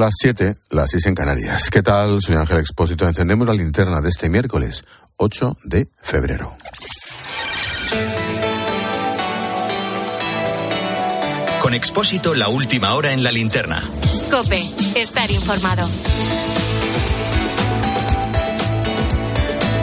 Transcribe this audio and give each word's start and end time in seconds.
las 0.00 0.14
7, 0.18 0.56
las 0.70 0.90
6 0.92 1.06
en 1.08 1.14
Canarias. 1.14 1.68
¿Qué 1.70 1.82
tal? 1.82 2.22
Soy 2.22 2.34
Ángel 2.34 2.58
Expósito. 2.58 3.06
Encendemos 3.06 3.46
la 3.46 3.52
linterna 3.52 4.00
de 4.00 4.08
este 4.08 4.30
miércoles, 4.30 4.82
8 5.16 5.58
de 5.64 5.88
febrero. 6.00 6.56
Con 11.60 11.74
Expósito, 11.74 12.34
la 12.34 12.48
última 12.48 12.94
hora 12.94 13.12
en 13.12 13.22
la 13.22 13.30
linterna. 13.30 13.86
Cope, 14.30 14.62
estar 14.96 15.30
informado. 15.30 15.86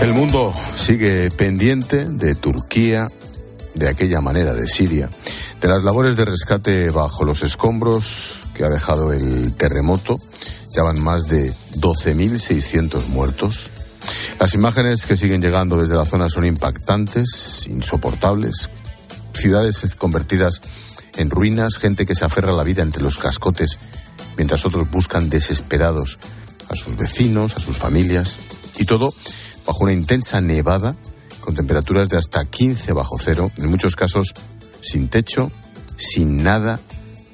El 0.02 0.14
mundo 0.14 0.52
sigue 0.76 1.30
pendiente 1.30 2.06
de 2.06 2.34
Turquía, 2.34 3.08
de 3.76 3.88
aquella 3.88 4.22
manera 4.22 4.56
de 4.56 4.68
Siria, 4.68 5.12
de 5.62 5.68
las 5.68 5.84
labores 5.84 6.18
de 6.18 6.26
rescate 6.26 6.90
bajo 6.90 7.24
los 7.24 7.44
escombros 7.44 8.37
que 8.58 8.66
ha 8.66 8.70
dejado 8.70 9.14
el 9.14 9.54
terremoto. 9.54 10.18
Ya 10.76 10.84
van 10.84 11.00
más 11.00 11.28
de 11.28 11.52
12.600 11.52 13.08
muertos. 13.08 13.70
Las 14.40 14.54
imágenes 14.54 15.06
que 15.06 15.18
siguen 15.18 15.42
llegando 15.42 15.78
desde 15.78 15.96
la 15.96 16.06
zona 16.06 16.30
son 16.30 16.46
impactantes, 16.46 17.66
insoportables. 17.68 18.70
Ciudades 19.34 19.96
convertidas 19.96 20.62
en 21.16 21.30
ruinas, 21.30 21.78
gente 21.78 22.06
que 22.06 22.16
se 22.16 22.26
aferra 22.26 22.52
a 22.52 22.56
la 22.56 22.64
vida 22.64 22.84
entre 22.84 23.04
los 23.04 23.18
cascotes, 23.18 23.80
mientras 24.36 24.66
otros 24.66 24.90
buscan 24.90 25.30
desesperados 25.30 26.20
a 26.70 26.76
sus 26.76 26.96
vecinos, 26.98 27.56
a 27.56 27.60
sus 27.60 27.78
familias. 27.78 28.38
Y 28.78 28.86
todo 28.86 29.14
bajo 29.66 29.84
una 29.84 29.94
intensa 29.94 30.42
nevada 30.42 30.96
con 31.42 31.56
temperaturas 31.56 32.10
de 32.10 32.18
hasta 32.18 32.46
15 32.46 32.94
bajo 32.94 33.18
cero, 33.20 33.52
en 33.58 33.70
muchos 33.70 33.96
casos 33.96 34.34
sin 34.82 35.10
techo, 35.10 35.52
sin 35.98 36.44
nada, 36.44 36.80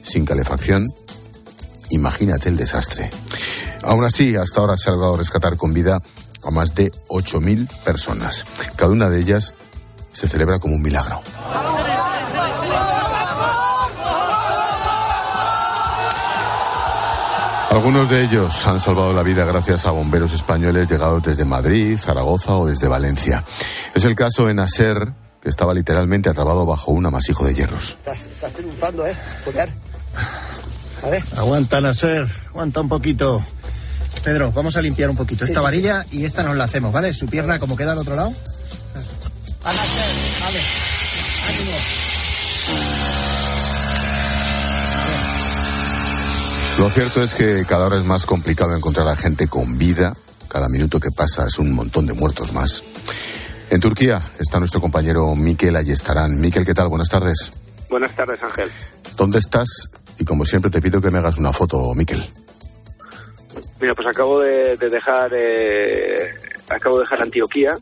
sin 0.03 0.25
calefacción. 0.25 0.87
Imagínate 1.93 2.49
el 2.49 2.57
desastre. 2.57 3.11
Aún 3.83 4.03
así, 4.03 4.35
hasta 4.35 4.59
ahora 4.59 4.77
se 4.77 4.89
ha 4.89 4.93
logrado 4.93 5.15
rescatar 5.15 5.57
con 5.57 5.73
vida 5.73 6.01
a 6.43 6.49
más 6.49 6.73
de 6.73 6.91
8.000 7.09 7.67
personas. 7.83 8.45
Cada 8.75 8.91
una 8.91 9.09
de 9.09 9.19
ellas 9.19 9.53
se 10.11 10.27
celebra 10.27 10.57
como 10.57 10.75
un 10.75 10.81
milagro. 10.81 11.21
Algunos 17.69 18.09
de 18.09 18.23
ellos 18.23 18.67
han 18.67 18.79
salvado 18.79 19.13
la 19.13 19.21
vida 19.21 19.45
gracias 19.45 19.85
a 19.85 19.91
bomberos 19.91 20.33
españoles 20.33 20.89
llegados 20.89 21.21
desde 21.21 21.45
Madrid, 21.45 21.97
Zaragoza 21.99 22.55
o 22.55 22.65
desde 22.65 22.87
Valencia. 22.87 23.43
Es 23.93 24.03
el 24.03 24.15
caso 24.15 24.47
de 24.47 24.55
Nasser, 24.55 25.13
que 25.41 25.49
estaba 25.49 25.75
literalmente 25.75 26.27
atrapado 26.27 26.65
bajo 26.65 26.91
un 26.91 27.05
amasijo 27.05 27.45
de 27.45 27.53
hierros. 27.53 27.97
Estás, 27.99 28.53
triunfando, 28.53 29.05
¿eh? 29.05 29.15
Ver. 31.09 31.23
Aguanta, 31.35 31.81
Nasser. 31.81 32.27
Aguanta 32.49 32.81
un 32.81 32.89
poquito. 32.89 33.43
Pedro, 34.23 34.51
vamos 34.51 34.77
a 34.77 34.81
limpiar 34.81 35.09
un 35.09 35.17
poquito 35.17 35.43
esta 35.43 35.61
varilla 35.61 36.05
y 36.11 36.25
esta 36.25 36.43
nos 36.43 36.55
la 36.55 36.63
hacemos, 36.65 36.93
¿vale? 36.93 37.13
Su 37.13 37.27
pierna 37.27 37.59
como 37.59 37.75
queda 37.75 37.91
al 37.91 37.97
otro 37.97 38.15
lado. 38.15 38.31
A 39.63 39.73
Nasser, 39.73 40.09
vale. 40.41 40.59
Ánimo. 41.49 41.77
Lo 46.79 46.89
cierto 46.89 47.23
es 47.23 47.35
que 47.35 47.63
cada 47.67 47.85
hora 47.85 47.97
es 47.97 48.05
más 48.05 48.25
complicado 48.25 48.75
encontrar 48.75 49.07
a 49.07 49.15
gente 49.15 49.47
con 49.47 49.77
vida. 49.77 50.13
Cada 50.47 50.69
minuto 50.69 50.99
que 50.99 51.11
pasa 51.11 51.45
es 51.47 51.59
un 51.59 51.71
montón 51.71 52.05
de 52.05 52.13
muertos 52.13 52.51
más. 52.53 52.81
En 53.69 53.79
Turquía 53.79 54.21
está 54.39 54.59
nuestro 54.59 54.81
compañero 54.81 55.35
Miquel 55.35 55.75
Ayestarán. 55.75 56.39
Miquel, 56.39 56.65
¿qué 56.65 56.73
tal? 56.73 56.89
Buenas 56.89 57.09
tardes. 57.09 57.51
Buenas 57.89 58.15
tardes, 58.15 58.41
Ángel. 58.41 58.71
¿Dónde 59.15 59.39
estás? 59.39 59.89
Y 60.19 60.25
como 60.25 60.45
siempre 60.45 60.71
te 60.71 60.81
pido 60.81 61.01
que 61.01 61.09
me 61.09 61.19
hagas 61.19 61.37
una 61.37 61.51
foto, 61.51 61.93
Miquel. 61.95 62.21
Mira, 63.79 63.93
pues 63.93 64.07
acabo 64.07 64.41
de, 64.41 64.77
dejar 64.77 65.31
eh, 65.33 66.33
acabo 66.69 66.97
de 66.97 67.03
dejar 67.03 67.21
Antioquía 67.21 67.77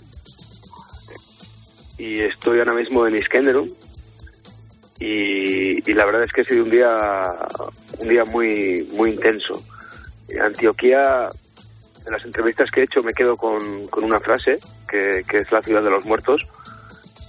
y 1.98 2.22
estoy 2.22 2.60
ahora 2.60 2.74
mismo 2.74 3.06
en 3.06 3.16
Iskenderun, 3.16 3.70
y, 5.00 5.94
la 5.94 6.06
verdad 6.06 6.24
es 6.24 6.32
que 6.32 6.42
ha 6.42 6.46
sido 6.46 6.64
un 6.64 6.70
día 6.70 7.24
un 8.00 8.08
día 8.08 8.24
muy 8.26 8.88
muy 8.94 9.12
intenso. 9.12 9.62
Antioquía, 10.42 11.28
en 12.06 12.12
las 12.12 12.24
entrevistas 12.24 12.70
que 12.72 12.82
he 12.82 12.84
hecho 12.84 13.04
me 13.04 13.14
quedo 13.14 13.36
con, 13.36 13.88
con 13.88 14.04
una 14.04 14.20
frase 14.20 14.60
que, 14.88 15.24
que, 15.28 15.38
es 15.38 15.52
la 15.52 15.62
ciudad 15.62 15.84
de 15.84 15.90
los 15.90 16.06
muertos 16.06 16.48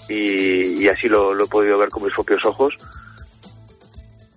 y, 0.09 0.87
así 0.89 1.09
lo, 1.09 1.39
he 1.43 1.47
podido 1.49 1.79
ver 1.79 1.89
con 1.89 2.05
mis 2.05 2.13
propios 2.13 2.45
ojos. 2.45 2.77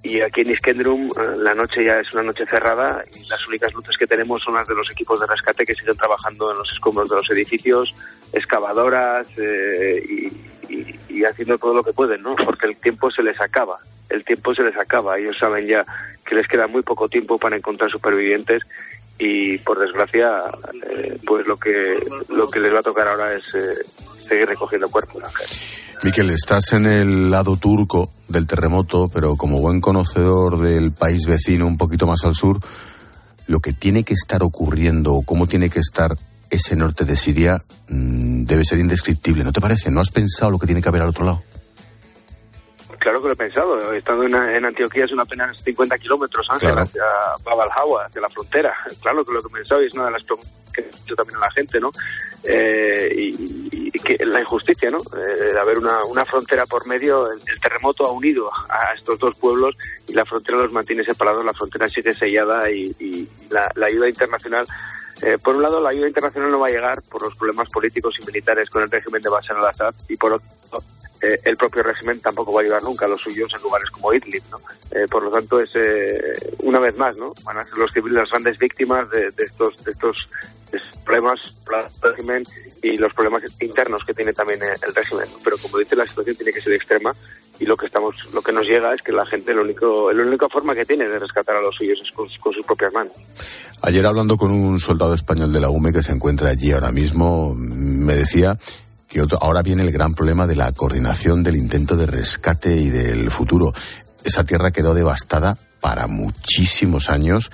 Y 0.06 0.22
aquí 0.22 0.42
en 0.42 0.52
Iskendrum 0.52 1.08
eh, 1.08 1.38
la 1.38 1.56
noche 1.56 1.84
ya 1.84 2.00
es 2.00 2.14
una 2.14 2.22
noche 2.22 2.46
cerrada 2.46 3.04
y 3.12 3.28
las 3.28 3.48
únicas 3.48 3.74
luces 3.74 3.98
que 3.98 4.06
tenemos 4.06 4.44
son 4.44 4.54
las 4.54 4.68
de 4.68 4.76
los 4.76 4.88
equipos 4.92 5.20
de 5.20 5.26
rescate 5.26 5.66
que 5.66 5.74
siguen 5.74 5.98
trabajando 5.98 6.52
en 6.52 6.60
los 6.60 6.72
escombros 6.72 7.10
de 7.10 7.16
los 7.16 7.30
edificios, 7.32 7.96
excavadoras 8.32 9.26
eh, 9.38 10.32
y, 10.70 11.24
haciendo 11.24 11.58
todo 11.58 11.74
lo 11.74 11.84
que 11.84 11.92
pueden, 11.92 12.22
¿no? 12.22 12.36
Porque 12.36 12.68
el 12.68 12.76
tiempo 12.76 13.10
se 13.10 13.24
les 13.24 13.42
acaba, 13.42 13.80
el 14.10 14.24
tiempo 14.24 14.54
se 14.54 14.62
les 14.62 14.78
acaba. 14.78 15.18
Ellos 15.18 15.36
saben 15.40 15.66
ya 15.66 15.84
que 16.24 16.36
les 16.36 16.48
queda 16.48 16.68
muy 16.68 16.84
poco 16.84 17.10
tiempo 17.10 17.40
para 17.40 17.56
encontrar 17.56 17.90
supervivientes 17.90 18.62
y, 19.18 19.58
por 19.58 19.80
desgracia, 19.80 20.44
eh, 20.88 21.18
pues 21.26 21.48
lo 21.48 21.58
que 21.58 21.98
lo 22.30 22.48
que 22.48 22.60
les 22.60 22.72
va 22.72 22.80
a 22.80 22.84
tocar 22.84 23.08
ahora 23.08 23.34
es 23.34 23.44
seguir 24.28 24.48
recogiendo 24.48 24.88
cuerpos. 24.88 25.24
Miquel, 26.04 26.30
estás 26.30 26.74
en 26.74 26.86
el 26.86 27.32
lado 27.32 27.58
turco 27.58 28.15
del 28.28 28.47
terremoto, 28.47 29.08
pero 29.13 29.36
como 29.36 29.59
buen 29.59 29.81
conocedor 29.81 30.59
del 30.59 30.91
país 30.91 31.25
vecino, 31.25 31.68
un 31.68 31.78
poquito 31.78 32.08
más 32.08 32.24
al 32.24 32.36
sur, 32.36 32.59
lo 33.47 33.59
que 33.59 33.74
tiene 33.74 34.03
que 34.03 34.13
estar 34.13 34.44
ocurriendo, 34.44 35.22
cómo 35.25 35.47
tiene 35.47 35.69
que 35.69 35.80
estar 35.80 36.16
ese 36.50 36.75
norte 36.75 37.06
de 37.06 37.16
Siria 37.16 37.58
mm, 37.90 38.46
debe 38.46 38.64
ser 38.64 38.80
indescriptible, 38.80 39.44
¿no 39.44 39.52
te 39.52 39.62
parece? 39.62 39.91
¿No 39.91 40.02
has 40.02 40.09
pensado 40.09 40.52
lo 40.52 40.59
que 40.59 40.68
tiene 40.68 40.81
que 40.81 40.90
haber 40.90 41.02
al 41.02 41.09
otro 41.09 41.25
lado? 41.25 41.44
Claro 43.00 43.22
que 43.22 43.28
lo 43.28 43.34
he 43.34 43.38
pensado. 43.38 43.94
Estando 43.94 44.24
en, 44.24 44.66
Antioquía 44.66 45.06
es 45.06 45.12
una 45.12 45.24
apenas 45.24 45.62
50 45.64 45.96
kilómetros 46.00 46.47
hacia 46.50 46.74
Bab 46.74 46.88
hacia 48.03 48.22
la 48.22 48.30
frontera. 48.30 48.74
Claro 49.00 49.24
que 49.24 49.31
lo 49.31 49.40
he 49.40 49.44
pensado 49.44 49.84
y 49.84 49.88
es 49.88 49.94
una 49.94 50.06
de 50.06 50.12
las 50.12 50.24
preguntas 50.24 50.52
que 50.74 50.81
he 50.81 50.88
hecho 50.88 51.16
también 51.16 51.38
a 51.38 51.41
la 51.41 51.52
gente, 51.52 51.80
¿no? 51.80 51.91
Eh, 52.48 53.14
y, 53.16 53.92
que 54.06 54.24
la 54.24 54.42
injusticia, 54.42 54.92
¿no? 54.92 55.00
Eh, 55.00 55.54
de 55.54 55.60
haber 55.60 55.80
una, 55.80 56.04
una, 56.06 56.24
frontera 56.26 56.68
por 56.68 56.86
medio, 56.86 57.26
el, 57.32 57.60
terremoto 57.60 58.06
ha 58.06 58.12
unido 58.12 58.52
a 58.70 58.94
estos 58.94 59.18
dos 59.18 59.36
pueblos 59.38 59.76
y 60.08 60.14
la 60.14 60.26
frontera 60.26 60.60
los 60.60 60.72
mantiene 60.72 61.04
separados, 61.04 61.44
la 61.44 61.54
frontera 61.54 61.90
sigue 61.90 62.14
sellada 62.14 62.70
y, 62.70 63.28
la, 63.50 63.72
la 63.74 63.88
ayuda 63.88 64.08
internacional 64.08 64.68
eh, 65.22 65.38
por 65.42 65.56
un 65.56 65.62
lado, 65.62 65.80
la 65.80 65.90
ayuda 65.90 66.08
internacional 66.08 66.52
no 66.52 66.60
va 66.60 66.68
a 66.68 66.72
llegar 66.72 67.02
por 67.10 67.22
los 67.22 67.36
problemas 67.36 67.70
políticos 67.70 68.16
y 68.20 68.26
militares 68.26 68.70
con 68.70 68.84
el 68.84 68.92
régimen 68.92 69.22
de 69.22 69.30
Bashar 69.30 69.58
al-Assad 69.58 69.94
y 70.10 70.18
por 70.18 70.34
otro 70.34 70.84
eh, 71.22 71.40
el 71.46 71.56
propio 71.56 71.82
régimen 71.84 72.20
tampoco 72.20 72.52
va 72.52 72.60
a 72.60 72.64
ayudar 72.64 72.84
nunca 72.84 73.06
a 73.06 73.08
los 73.08 73.22
suyos 73.22 73.52
en 73.56 73.62
lugares 73.62 73.90
como 73.90 74.14
Idlib, 74.14 74.44
¿no? 74.52 74.58
Eh, 74.92 75.08
por 75.10 75.24
lo 75.24 75.32
tanto, 75.32 75.60
es 75.60 75.72
una 76.60 76.80
vez 76.80 76.98
más, 76.98 77.16
¿no? 77.18 77.34
Van 77.46 77.58
a 77.58 77.64
ser 77.64 77.78
los 77.78 77.92
civiles 77.92 78.18
las 78.18 78.30
grandes 78.30 78.58
víctimas 78.58 79.10
de, 79.10 79.32
estos 79.38 79.82
de 79.86 79.92
estos 79.92 80.30
problemas 81.03 81.40
del 81.66 82.12
régimen 82.12 82.44
y 82.81 82.97
los 82.97 83.13
problemas 83.13 83.44
internos 83.59 84.03
que 84.06 84.13
tiene 84.13 84.34
también 84.34 84.59
el 84.62 84.96
régimen. 84.96 85.28
Pero 85.44 85.58
como 85.58 85.78
dice, 85.78 85.96
la 85.96 86.06
situación 86.06 86.36
tiene 86.36 86.53
que 86.53 86.62
ser 86.62 86.74
extrema 86.74 87.13
y 87.59 87.66
lo 87.66 87.78
que 87.78 87.86
estamos 87.86 88.16
lo 88.34 88.41
que 88.41 88.52
nos 88.52 88.66
llega 88.66 88.94
es 88.94 89.02
que 89.02 89.12
la 89.12 89.25
gente 89.25 89.53
lo 89.53 89.62
único 89.62 90.12
la 90.12 90.24
única 90.24 90.47
forma 90.50 90.75
que 90.75 90.85
tiene 90.85 91.08
de 91.08 91.19
rescatar 91.19 91.56
a 91.56 91.62
los 91.62 91.75
suyos 91.75 92.00
es 92.03 92.12
con, 92.12 92.28
sus 92.30 92.66
propias 92.66 92.94
manos 92.94 93.14
ayer 93.81 94.06
hablando 94.06 94.38
con 94.38 94.52
un 94.52 94.80
soldado 94.80 95.14
español 95.14 95.53
de 95.53 95.62
la 95.62 95.69
UME 95.69 95.94
que 95.94 96.03
se 96.03 96.12
encuentra 96.12 96.50
allí 96.50 96.72
ahora 96.72 96.91
mismo 96.91 97.53
me 97.56 98.16
decía 98.16 98.58
que 99.08 99.24
ahora 99.40 99.62
viene 99.62 99.84
el 99.84 99.91
gran 99.91 100.14
problema 100.16 100.47
de 100.47 100.56
la 100.56 100.72
coordinación 100.74 101.44
del 101.44 101.56
intento 101.56 101.96
de 101.96 102.08
rescate 102.08 102.75
y 102.75 102.90
del 102.90 103.31
futuro 103.31 103.74
esa 104.24 104.44
tierra 104.44 104.72
quedó 104.72 104.94
devastada 104.94 105.58
para 105.80 106.08
muchísimos 106.08 107.09
años 107.09 107.52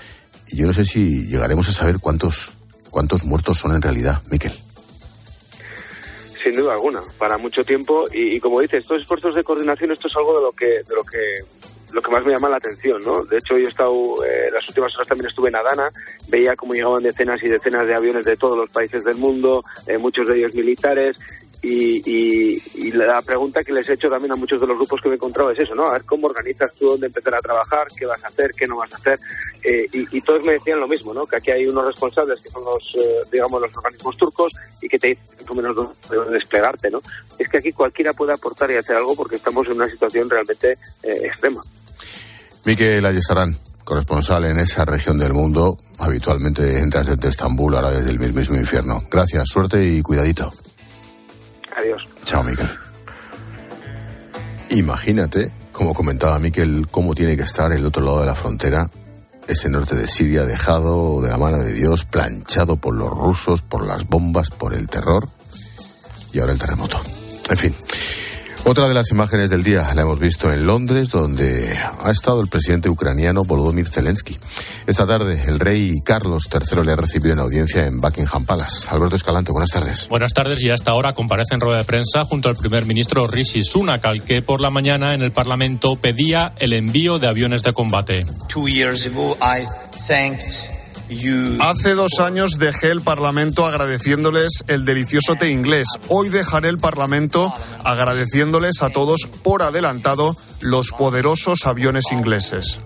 y 0.48 0.58
yo 0.58 0.68
no 0.68 0.74
sé 0.74 0.86
si 0.86 1.28
llegaremos 1.28 1.70
a 1.70 1.74
saber 1.74 2.00
cuántos 2.00 2.52
cuántos 2.92 3.24
muertos 3.24 3.58
son 3.58 3.74
en 3.74 3.82
realidad 3.82 4.22
Miquel 4.30 4.54
sin 6.42 6.56
duda 6.56 6.74
alguna, 6.74 7.02
para 7.18 7.38
mucho 7.38 7.64
tiempo. 7.64 8.06
Y, 8.12 8.40
como 8.40 8.62
dices, 8.62 8.82
estos 8.82 9.02
esfuerzos 9.02 9.36
de 9.36 9.44
coordinación, 9.44 9.92
esto 9.92 10.08
es 10.08 10.16
algo 10.16 10.38
de 10.38 10.42
lo 10.44 10.52
que, 10.52 10.66
de 10.66 10.96
lo 10.96 11.04
que, 11.04 11.36
lo 11.94 12.02
que 12.02 12.12
más 12.12 12.26
me 12.26 12.32
llama 12.32 12.50
la 12.50 12.58
atención, 12.58 13.02
¿no? 13.04 13.24
De 13.26 13.38
hecho, 13.38 13.58
yo 13.58 13.66
he 13.66 13.70
estado, 13.70 14.26
eh, 14.26 14.50
las 14.52 14.68
últimas 14.68 14.96
horas 14.96 15.08
también 15.08 15.30
estuve 15.30 15.50
en 15.50 15.56
Adana, 15.56 15.90
veía 16.30 16.56
cómo 16.56 16.74
llegaban 16.74 17.04
decenas 17.04 17.42
y 17.44 17.48
decenas 17.48 17.86
de 17.86 17.96
aviones 17.96 18.26
de 18.26 18.38
todos 18.38 18.58
los 18.58 18.70
países 18.70 19.04
del 19.04 19.18
mundo, 19.18 19.64
eh, 19.88 19.98
muchos 19.98 20.28
de 20.28 20.38
ellos 20.38 20.56
militares, 20.56 21.20
y, 21.64 22.92
la 22.92 23.22
pregunta 23.22 23.64
que 23.64 23.72
les 23.72 23.88
he 23.90 23.94
hecho 23.94 24.10
también 24.10 24.32
a 24.32 24.36
muchos 24.36 24.60
de 24.60 24.68
los 24.68 24.76
grupos 24.78 25.00
que 25.02 25.08
me 25.08 25.14
he 25.14 25.18
encontrado 25.18 25.52
es 25.52 25.60
eso, 25.60 25.74
¿no? 25.76 25.88
A 25.88 25.94
ver 25.94 26.04
cómo 26.04 26.28
organizas 26.28 26.74
tú 26.74 26.88
dónde 26.88 27.08
empezar 27.08 27.36
a 27.36 27.40
trabajar, 27.40 27.88
qué 27.98 28.06
vas 28.06 28.24
a 28.24 28.28
hacer, 28.28 28.52
qué 28.58 28.66
no 28.68 28.78
vas 28.78 28.92
a 28.94 28.98
hacer. 28.98 29.20
Eh, 29.64 29.88
y, 29.92 30.22
todos 30.22 30.44
me 30.44 30.54
decían 30.54 30.80
lo 30.80 30.88
mismo, 30.88 31.14
¿no? 31.14 31.26
Que 31.26 31.38
aquí 31.38 31.52
hay 31.52 31.66
unos 31.68 31.86
responsables 31.86 32.42
que 32.42 32.50
son 32.50 32.64
los, 32.64 32.96
eh, 32.98 33.22
digamos, 33.32 33.62
los 33.62 33.78
organismos 33.78 34.18
turcos 34.18 34.54
y 34.82 34.88
que 34.88 35.00
te 35.00 35.08
dicen 35.10 35.26
más 35.48 35.56
menos 35.56 35.76
dónde 35.76 36.34
desplegarte, 36.34 36.90
¿no? 36.90 37.02
Es 37.38 37.48
que 37.48 37.58
aquí 37.58 37.72
cualquiera 37.72 38.14
puede 38.14 38.34
aportar 38.34 38.70
y 38.72 38.76
hacer 38.76 38.96
algo 38.96 39.16
porque 39.16 39.36
estamos 39.36 39.66
en 39.68 39.74
una 39.74 39.88
situación 39.88 40.30
realmente 40.30 40.74
eh, 41.04 41.26
extrema. 41.26 41.62
Miquel 42.66 43.06
Ayesarán, 43.06 43.58
corresponsal 43.84 44.46
en 44.46 44.60
esa 44.60 44.86
región 44.86 45.18
del 45.18 45.34
mundo. 45.34 45.78
Habitualmente 46.00 46.80
entras 46.80 47.08
desde 47.08 47.30
Estambul, 47.30 47.76
ahora 47.76 47.92
desde 47.92 48.12
el 48.12 48.20
mismo 48.20 48.56
infierno. 48.56 49.02
Gracias, 49.10 49.48
suerte 49.50 49.84
y 49.86 50.02
cuidadito. 50.02 50.52
Adiós. 51.76 52.02
Chao, 52.26 52.44
Miquel. 52.44 52.70
Imagínate, 54.70 55.52
como 55.72 55.94
comentaba 55.94 56.40
Miquel, 56.40 56.88
cómo 56.90 57.14
tiene 57.14 57.36
que 57.36 57.44
estar 57.44 57.72
el 57.72 57.86
otro 57.86 58.04
lado 58.04 58.22
de 58.22 58.26
la 58.26 58.36
frontera, 58.36 58.90
ese 59.48 59.70
norte 59.70 59.96
de 59.96 60.08
Siria 60.08 60.46
dejado 60.46 61.22
de 61.22 61.30
la 61.30 61.38
mano 61.38 61.58
de 61.58 61.74
Dios, 61.74 62.06
planchado 62.06 62.78
por 62.78 62.96
los 62.96 63.10
rusos, 63.10 63.62
por 63.62 63.86
las 63.86 64.08
bombas, 64.08 64.50
por 64.50 64.74
el 64.74 64.88
terror 64.88 65.28
y 66.32 66.40
ahora 66.40 66.54
el 66.54 66.60
terremoto. 66.60 67.02
En 67.50 67.58
fin. 67.58 67.76
Otra 68.64 68.88
de 68.88 68.94
las 68.94 69.10
imágenes 69.12 69.50
del 69.50 69.64
día 69.64 69.92
la 69.96 70.04
hemos 70.04 70.20
visto 70.20 70.52
en 70.54 70.68
Londres, 70.68 71.10
donde 71.10 71.78
ha 71.78 72.12
estado 72.12 72.42
el 72.42 72.48
presidente 72.48 72.90
ucraniano 72.90 73.44
Volodymyr 73.44 73.90
Zelensky. 73.90 74.38
Esta 74.86 75.08
tarde, 75.08 75.44
el 75.48 75.60
rey 75.60 75.96
Carlos 76.06 76.48
III 76.52 76.86
le 76.86 76.92
ha 76.92 76.96
recibido 76.96 77.34
en 77.34 77.40
audiencia 77.40 77.86
en 77.86 77.98
Buckingham 77.98 78.46
Palace. 78.46 78.88
Alberto 78.90 79.16
Escalante, 79.16 79.52
buenas 79.52 79.72
tardes. 79.72 80.08
Buenas 80.10 80.34
tardes 80.34 80.64
y 80.64 80.70
a 80.70 80.76
esta 80.76 80.94
hora 80.94 81.14
comparece 81.14 81.56
en 81.56 81.62
rueda 81.62 81.80
de 81.80 81.86
prensa 81.86 82.24
junto 82.24 82.50
al 82.50 82.56
primer 82.56 82.86
ministro 82.86 83.26
Rishi 83.26 83.64
Sunak, 83.64 84.06
al 84.06 84.22
que 84.22 84.44
por 84.44 84.62
la 84.62 84.70
mañana 84.70 85.16
en 85.16 85.24
el 85.24 85.32
Parlamento 85.32 85.96
pedía 85.96 86.54
el 86.58 86.74
envío 86.74 87.18
de 87.18 87.28
aviones 87.28 87.64
de 87.64 87.74
combate. 87.74 88.28
Hace 91.60 91.94
dos 91.94 92.20
años 92.20 92.52
dejé 92.58 92.92
el 92.92 93.02
Parlamento 93.02 93.66
agradeciéndoles 93.66 94.64
el 94.68 94.86
delicioso 94.86 95.36
té 95.36 95.50
inglés. 95.50 95.88
Hoy 96.08 96.30
dejaré 96.30 96.70
el 96.70 96.78
Parlamento 96.78 97.54
agradeciéndoles 97.84 98.82
a 98.82 98.90
todos 98.90 99.28
por 99.44 99.62
adelantado 99.62 100.36
los 100.62 100.92
poderosos 100.92 101.66
aviones 101.66 102.06
ingleses. 102.12 102.80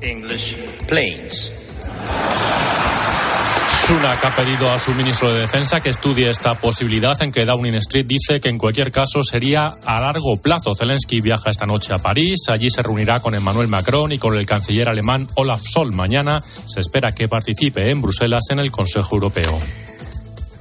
Sunak 3.88 4.26
ha 4.26 4.36
pedido 4.36 4.72
a 4.72 4.80
su 4.80 4.96
ministro 4.96 5.32
de 5.32 5.42
Defensa 5.42 5.80
que 5.80 5.90
estudie 5.90 6.28
esta 6.28 6.56
posibilidad 6.56 7.22
en 7.22 7.32
que 7.32 7.46
Downing 7.46 7.76
Street 7.76 8.08
dice 8.08 8.42
que 8.42 8.50
en 8.50 8.58
cualquier 8.58 8.92
caso 8.92 9.24
sería 9.24 9.68
a 9.86 10.00
largo 10.00 10.38
plazo. 10.38 10.74
Zelensky 10.76 11.22
viaja 11.22 11.52
esta 11.52 11.68
noche 11.68 11.94
a 11.94 12.00
París, 12.00 12.46
allí 12.50 12.72
se 12.72 12.82
reunirá 12.82 13.20
con 13.20 13.36
Emmanuel 13.36 13.68
Macron 13.68 14.12
y 14.12 14.18
con 14.18 14.36
el 14.36 14.48
canciller 14.48 14.90
alemán 14.90 15.28
Olaf 15.36 15.62
Scholz. 15.62 15.94
Mañana 15.94 16.42
se 16.42 16.80
espera 16.80 17.14
que 17.14 17.28
participe 17.28 17.92
en 17.92 18.02
Bruselas 18.02 18.46
en 18.50 18.58
el 18.58 18.72
Consejo 18.72 19.18
Europeo. 19.18 19.60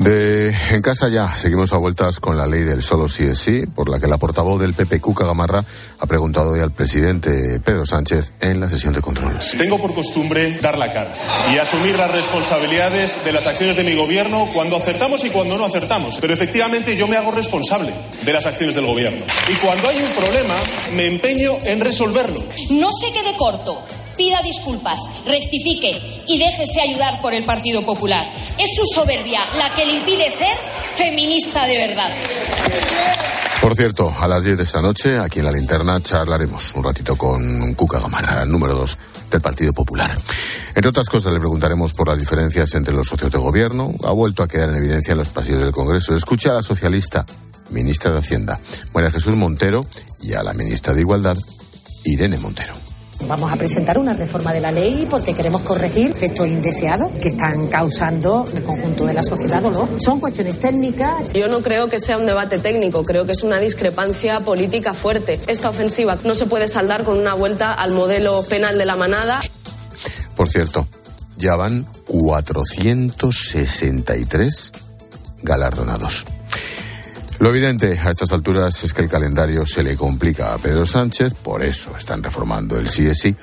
De 0.05 0.55
en 0.71 0.83
casa 0.83 1.09
ya 1.09 1.35
seguimos 1.39 1.73
a 1.73 1.79
vueltas 1.79 2.21
con 2.21 2.37
la 2.37 2.47
ley 2.47 2.61
del 2.61 2.83
solo 2.83 3.09
sí 3.09 3.25
es 3.25 3.39
sí, 3.39 3.65
por 3.67 3.89
la 3.89 3.99
que 3.99 4.07
la 4.07 4.19
portavoz 4.19 4.61
del 4.61 4.75
PP 4.75 5.01
Cuca 5.01 5.25
Gamarra 5.25 5.65
ha 5.99 6.07
preguntado 6.07 6.51
hoy 6.51 6.61
al 6.61 6.73
presidente 6.73 7.59
Pedro 7.65 7.87
Sánchez 7.87 8.35
en 8.43 8.61
la 8.61 8.69
sesión 8.69 8.93
de 8.93 9.01
control. 9.01 9.39
Tengo 9.57 9.79
por 9.79 9.95
costumbre 9.95 10.59
dar 10.61 10.77
la 10.77 10.93
cara 10.93 11.11
y 11.51 11.57
asumir 11.57 11.97
las 11.97 12.11
responsabilidades 12.11 13.25
de 13.25 13.33
las 13.33 13.47
acciones 13.47 13.77
de 13.77 13.85
mi 13.85 13.97
gobierno 13.97 14.51
cuando 14.53 14.77
acertamos 14.77 15.25
y 15.25 15.31
cuando 15.31 15.57
no 15.57 15.65
acertamos. 15.65 16.19
Pero 16.21 16.35
efectivamente 16.35 16.99
yo 16.99 17.09
me 17.09 17.17
hago 17.17 17.31
responsable 17.31 17.95
de 18.27 18.33
las 18.35 18.45
acciones 18.45 18.75
del 18.75 18.85
gobierno. 18.85 19.25
Y 19.49 19.55
cuando 19.55 19.89
hay 19.89 20.03
un 20.03 20.13
problema, 20.13 20.57
me 20.95 21.07
empeño 21.07 21.57
en 21.65 21.81
resolverlo. 21.81 22.45
No 22.69 22.91
se 22.93 23.11
quede 23.11 23.35
corto 23.39 23.83
pida 24.17 24.41
disculpas, 24.43 25.01
rectifique 25.25 26.23
y 26.27 26.39
déjese 26.39 26.81
ayudar 26.81 27.21
por 27.21 27.35
el 27.35 27.45
Partido 27.45 27.85
Popular. 27.85 28.31
Es 28.59 28.71
su 28.77 28.85
soberbia 28.95 29.41
la 29.57 29.75
que 29.75 29.85
le 29.85 29.95
impide 29.95 30.31
ser 30.31 30.57
feminista 30.95 31.67
de 31.67 31.79
verdad. 31.79 32.11
Por 33.61 33.75
cierto, 33.75 34.15
a 34.21 34.29
las 34.29 34.45
10 34.45 34.59
de 34.59 34.65
esta 34.65 34.83
noche, 34.83 35.19
aquí 35.19 35.39
en 35.39 35.47
la 35.47 35.53
linterna, 35.53 35.99
charlaremos 35.99 36.75
un 36.75 36.85
ratito 36.85 37.17
con 37.17 37.73
Cuca 37.75 37.99
Gamarra, 37.99 38.45
número 38.45 38.75
2 38.75 38.99
del 39.31 39.41
Partido 39.41 39.73
Popular. 39.73 40.15
Entre 40.75 40.89
otras 40.89 41.09
cosas, 41.09 41.33
le 41.33 41.39
preguntaremos 41.39 41.95
por 41.95 42.09
las 42.09 42.19
diferencias 42.19 42.75
entre 42.75 42.95
los 42.95 43.09
socios 43.09 43.33
de 43.33 43.39
gobierno. 43.39 43.95
Ha 44.05 44.13
vuelto 44.13 44.43
a 44.43 44.49
quedar 44.49 44.69
en 44.69 44.77
evidencia 44.77 45.13
en 45.13 45.19
los 45.19 45.29
pasillos 45.29 45.61
del 45.61 45.73
Congreso. 45.73 46.15
Escucha 46.15 46.51
a 46.51 46.55
la 46.55 46.63
socialista, 46.63 47.25
ministra 47.71 48.13
de 48.13 48.19
Hacienda, 48.19 48.61
María 48.93 49.11
Jesús 49.11 49.35
Montero, 49.35 49.83
y 50.21 50.35
a 50.35 50.43
la 50.43 50.53
ministra 50.53 50.93
de 50.93 51.01
Igualdad, 51.01 51.37
Irene 52.05 52.37
Montero. 52.37 52.75
Vamos 53.27 53.53
a 53.53 53.57
presentar 53.57 53.99
una 53.99 54.13
reforma 54.13 54.53
de 54.53 54.61
la 54.61 54.71
ley 54.71 55.07
porque 55.09 55.33
queremos 55.35 55.63
corregir 55.63 56.11
efectos 56.11 56.47
indeseados 56.47 57.11
que 57.13 57.29
están 57.29 57.69
causando 57.69 58.47
el 58.55 58.63
conjunto 58.63 59.07
de 59.07 59.15
la 59.15 59.23
sociedad 59.23 59.63
dolor. 59.63 59.89
Son 59.99 60.21
cuestiones 60.21 60.61
técnicas. 60.61 61.33
Yo 61.33 61.49
no 61.49 61.63
creo 61.63 61.89
que 61.89 61.99
sea 62.01 62.19
un 62.19 62.27
debate 62.27 62.59
técnico, 62.59 63.03
creo 63.03 63.25
que 63.25 63.33
es 63.33 63.43
una 63.43 63.59
discrepancia 63.61 64.41
política 64.41 64.93
fuerte. 64.93 65.41
Esta 65.47 65.71
ofensiva 65.71 66.19
no 66.25 66.35
se 66.35 66.45
puede 66.47 66.69
saldar 66.69 67.05
con 67.05 67.17
una 67.19 67.33
vuelta 67.35 67.73
al 67.73 67.93
modelo 67.93 68.43
penal 68.43 68.77
de 68.77 68.85
la 68.85 68.97
manada. 68.97 69.41
Por 70.37 70.51
cierto, 70.51 70.87
ya 71.37 71.57
van 71.57 71.87
463 72.07 74.73
galardonados. 75.43 76.25
Lo 77.41 77.49
evidente 77.49 77.99
a 77.99 78.11
estas 78.11 78.33
alturas 78.33 78.83
es 78.85 78.93
que 78.93 79.03
el 79.03 79.09
calendario 79.09 79.67
se 79.67 79.83
le 79.83 79.97
complica 79.97 80.55
a 80.55 80.59
Pedro 80.59 80.87
Sánchez, 80.87 81.35
por 81.35 81.63
eso 81.63 81.97
están 81.97 82.23
reformando 82.23 82.79
el 82.79 82.87
CSI. 82.87 83.35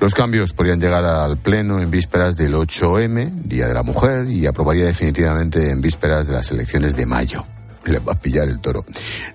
Los 0.00 0.14
cambios 0.14 0.52
podrían 0.52 0.80
llegar 0.80 1.04
al 1.04 1.36
Pleno 1.38 1.80
en 1.80 1.90
vísperas 1.90 2.36
del 2.36 2.54
8M, 2.54 3.30
Día 3.44 3.66
de 3.66 3.74
la 3.74 3.82
Mujer, 3.82 4.28
y 4.28 4.46
aprobaría 4.46 4.84
definitivamente 4.84 5.70
en 5.70 5.80
vísperas 5.80 6.28
de 6.28 6.34
las 6.34 6.50
elecciones 6.50 6.96
de 6.96 7.06
mayo. 7.06 7.44
Le 7.84 7.98
va 7.98 8.12
a 8.12 8.18
pillar 8.18 8.48
el 8.48 8.60
toro. 8.60 8.84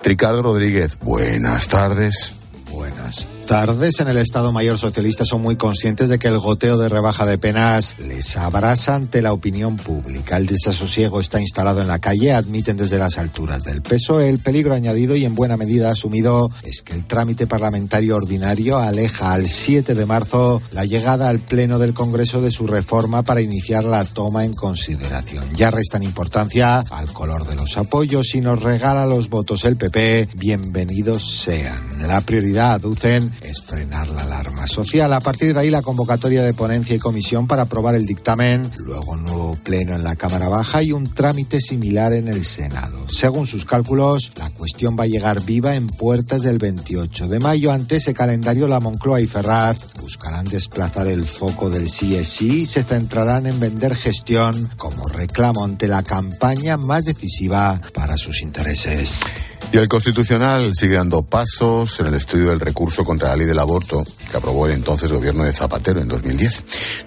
Ricardo 0.03 0.43
Rodríguez, 0.43 0.97
buenas 0.99 1.67
tardes. 1.67 2.33
Buenas 2.69 3.40
tardes. 3.51 3.99
En 3.99 4.07
el 4.07 4.15
Estado 4.15 4.53
Mayor 4.53 4.79
Socialista 4.79 5.25
son 5.25 5.41
muy 5.41 5.57
conscientes 5.57 6.07
de 6.07 6.17
que 6.17 6.29
el 6.29 6.39
goteo 6.39 6.77
de 6.77 6.87
rebaja 6.87 7.25
de 7.25 7.37
penas 7.37 7.97
les 7.99 8.37
abraza 8.37 8.95
ante 8.95 9.21
la 9.21 9.33
opinión 9.33 9.75
pública. 9.75 10.37
El 10.37 10.45
desasosiego 10.45 11.19
está 11.19 11.41
instalado 11.41 11.81
en 11.81 11.89
la 11.89 11.99
calle, 11.99 12.31
admiten 12.31 12.77
desde 12.77 12.97
las 12.97 13.17
alturas 13.17 13.65
del 13.65 13.81
peso. 13.81 14.21
El 14.21 14.39
peligro 14.39 14.73
añadido 14.73 15.17
y 15.17 15.25
en 15.25 15.35
buena 15.35 15.57
medida 15.57 15.91
asumido 15.91 16.49
es 16.63 16.81
que 16.81 16.93
el 16.93 17.03
trámite 17.03 17.45
parlamentario 17.45 18.15
ordinario 18.15 18.77
aleja 18.77 19.33
al 19.33 19.45
7 19.45 19.95
de 19.95 20.05
marzo 20.05 20.61
la 20.71 20.85
llegada 20.85 21.27
al 21.27 21.39
Pleno 21.39 21.77
del 21.77 21.93
Congreso 21.93 22.41
de 22.41 22.51
su 22.51 22.67
reforma 22.67 23.21
para 23.21 23.41
iniciar 23.41 23.83
la 23.83 24.05
toma 24.05 24.45
en 24.45 24.53
consideración. 24.53 25.43
Ya 25.55 25.71
restan 25.71 26.03
importancia 26.03 26.79
al 26.89 27.11
color 27.11 27.45
de 27.45 27.57
los 27.57 27.75
apoyos 27.75 28.33
y 28.33 28.39
nos 28.39 28.63
regala 28.63 29.05
los 29.05 29.27
votos 29.29 29.65
el 29.65 29.75
PP. 29.75 30.29
Bienvenidos 30.37 31.41
sean. 31.41 32.07
La 32.07 32.21
prioridad, 32.21 32.75
aducen, 32.75 33.29
es 33.41 33.61
frenar 33.61 34.07
la 34.09 34.23
alarma 34.23 34.67
social. 34.67 35.11
A 35.13 35.19
partir 35.19 35.53
de 35.53 35.59
ahí, 35.59 35.69
la 35.69 35.81
convocatoria 35.81 36.43
de 36.43 36.53
ponencia 36.53 36.95
y 36.95 36.99
comisión 36.99 37.47
para 37.47 37.63
aprobar 37.63 37.95
el 37.95 38.05
dictamen, 38.05 38.69
luego 38.77 39.11
un 39.11 39.23
nuevo 39.23 39.57
pleno 39.63 39.95
en 39.95 40.03
la 40.03 40.15
Cámara 40.15 40.47
Baja 40.47 40.83
y 40.83 40.91
un 40.91 41.05
trámite 41.05 41.59
similar 41.59 42.13
en 42.13 42.27
el 42.27 42.45
Senado. 42.45 43.07
Según 43.09 43.47
sus 43.47 43.65
cálculos, 43.65 44.31
la 44.37 44.49
cuestión 44.51 44.97
va 44.97 45.03
a 45.03 45.07
llegar 45.07 45.43
viva 45.43 45.75
en 45.75 45.87
puertas 45.87 46.43
del 46.43 46.59
28 46.59 47.27
de 47.27 47.39
mayo. 47.39 47.71
Ante 47.71 47.97
ese 47.97 48.13
calendario, 48.13 48.67
la 48.67 48.79
Moncloa 48.79 49.21
y 49.21 49.27
Ferraz 49.27 49.93
buscarán 50.01 50.45
desplazar 50.45 51.07
el 51.07 51.23
foco 51.25 51.69
del 51.69 51.85
CSI 51.85 52.61
y 52.61 52.65
se 52.65 52.83
centrarán 52.83 53.45
en 53.47 53.59
vender 53.59 53.95
gestión 53.95 54.69
como 54.77 55.07
reclamo 55.07 55.63
ante 55.63 55.87
la 55.87 56.03
campaña 56.03 56.77
más 56.77 57.05
decisiva 57.05 57.79
para 57.93 58.17
sus 58.17 58.41
intereses. 58.41 59.15
Y 59.73 59.77
el 59.77 59.87
Constitucional 59.87 60.75
sigue 60.75 60.95
dando 60.95 61.21
pasos 61.21 61.97
en 62.01 62.07
el 62.07 62.15
estudio 62.15 62.49
del 62.49 62.59
recurso 62.59 63.05
contra 63.05 63.29
la 63.29 63.37
ley 63.37 63.47
del 63.47 63.57
aborto 63.57 64.03
que 64.29 64.35
aprobó 64.35 64.67
el 64.67 64.73
entonces 64.73 65.09
gobierno 65.13 65.45
de 65.45 65.53
Zapatero 65.53 66.01
en 66.01 66.09
2010. 66.09 66.63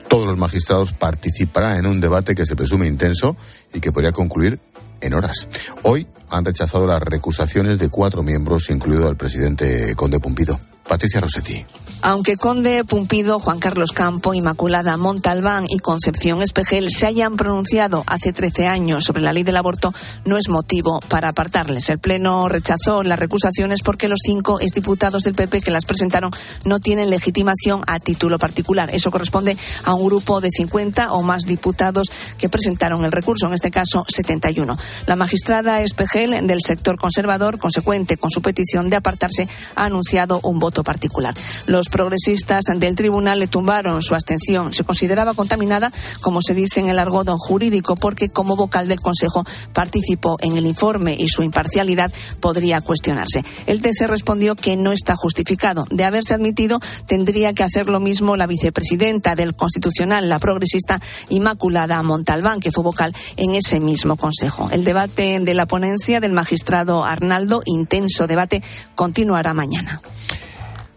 Todos 0.09 0.25
los 0.25 0.38
magistrados 0.38 0.94
participarán 0.94 1.76
en 1.76 1.87
un 1.87 2.00
debate 2.00 2.35
que 2.35 2.47
se 2.47 2.56
presume 2.56 2.87
intenso 2.87 3.37
y 3.75 3.80
que 3.80 3.92
podría 3.92 4.12
concluir 4.12 4.59
en 5.02 5.12
horas. 5.12 5.47
Hoy 5.83 6.06
han 6.30 6.47
rechazado 6.47 6.87
las 6.87 7.02
recusaciones 7.02 7.78
de 7.78 7.90
cuatro 7.90 8.23
miembros, 8.23 8.71
incluido 8.71 9.11
el 9.11 9.16
presidente 9.16 9.94
Conde 9.94 10.18
Pumpido. 10.18 10.59
Patricia 10.88 11.21
Rossetti. 11.21 11.66
Aunque 12.06 12.37
Conde, 12.37 12.84
Pumpido, 12.84 13.40
Juan 13.40 13.61
Carlos 13.61 13.92
Campo, 13.92 14.34
Inmaculada 14.34 14.99
Montalbán 14.99 15.64
y 15.66 15.78
Concepción 15.78 16.42
Espejel 16.42 16.90
se 16.90 17.06
hayan 17.06 17.38
pronunciado 17.38 18.04
hace 18.06 18.34
13 18.34 18.66
años 18.66 19.04
sobre 19.04 19.23
la 19.23 19.32
ley 19.32 19.42
del 19.42 19.56
aborto, 19.56 19.94
no 20.26 20.37
es 20.37 20.50
motivo 20.50 21.00
para 21.08 21.30
apartarles. 21.30 21.88
El 21.88 22.00
Pleno 22.00 22.50
rechazó 22.50 23.02
las 23.04 23.18
recusaciones 23.18 23.80
porque 23.82 24.08
los 24.08 24.20
cinco 24.23 24.61
exdiputados 24.61 25.23
del 25.23 25.34
PP 25.34 25.62
que 25.62 25.70
las 25.70 25.87
presentaron 25.87 26.30
no 26.66 26.78
tienen 26.78 27.08
legitimación 27.08 27.80
a 27.87 27.99
título 28.00 28.38
particular. 28.38 28.90
Eso 28.92 29.11
corresponde 29.11 29.56
a 29.84 29.94
un 29.94 30.04
grupo 30.04 30.42
de 30.42 30.50
50 30.50 31.11
o 31.11 31.23
más 31.23 31.44
diputados 31.44 32.08
que 32.37 32.50
presentaron 32.50 33.06
el 33.06 33.12
recurso, 33.12 33.46
en 33.46 33.54
este 33.54 33.70
caso 33.70 34.04
71. 34.06 34.76
La 35.06 35.16
magistrada 35.16 35.80
Espejel 35.80 36.46
del 36.46 36.61
sector 36.61 36.99
conservador, 36.99 37.58
consecuente 37.58 38.18
con 38.18 38.28
su 38.28 38.42
petición 38.42 38.90
de 38.90 38.96
apartarse, 38.96 39.49
ha 39.75 39.87
anunciado 39.87 40.40
un 40.42 40.58
voto 40.58 40.84
particular. 40.84 41.34
Los 41.64 41.93
progresistas 41.94 42.64
del 42.74 42.96
tribunal 42.96 43.38
le 43.38 43.46
tumbaron 43.46 44.02
su 44.02 44.16
abstención. 44.16 44.74
Se 44.74 44.82
consideraba 44.82 45.32
contaminada, 45.32 45.92
como 46.22 46.42
se 46.42 46.52
dice 46.52 46.80
en 46.80 46.88
el 46.88 46.98
argot 46.98 47.28
jurídico, 47.38 47.94
porque 47.94 48.30
como 48.30 48.56
vocal 48.56 48.88
del 48.88 49.00
Consejo 49.00 49.44
participó 49.72 50.36
en 50.40 50.56
el 50.56 50.66
informe 50.66 51.14
y 51.16 51.28
su 51.28 51.44
imparcialidad 51.44 52.12
podría 52.40 52.80
cuestionarse. 52.80 53.44
El 53.68 53.80
TC 53.80 54.08
respondió 54.08 54.56
que 54.56 54.76
no 54.76 54.90
está 54.90 55.14
justificado. 55.14 55.86
De 55.88 56.02
haberse 56.02 56.34
admitido, 56.34 56.80
tendría 57.06 57.52
que 57.52 57.62
hacer 57.62 57.86
lo 57.86 58.00
mismo 58.00 58.34
la 58.34 58.48
vicepresidenta 58.48 59.36
del 59.36 59.54
Constitucional, 59.54 60.28
la 60.28 60.40
progresista 60.40 61.00
Inmaculada 61.28 62.02
Montalbán, 62.02 62.58
que 62.58 62.72
fue 62.72 62.82
vocal 62.82 63.14
en 63.36 63.54
ese 63.54 63.78
mismo 63.78 64.16
Consejo. 64.16 64.68
El 64.72 64.82
debate 64.82 65.38
de 65.38 65.54
la 65.54 65.66
ponencia 65.66 66.18
del 66.18 66.32
magistrado 66.32 67.04
Arnaldo, 67.04 67.62
intenso 67.66 68.26
debate, 68.26 68.64
continuará 68.96 69.54
mañana. 69.54 70.02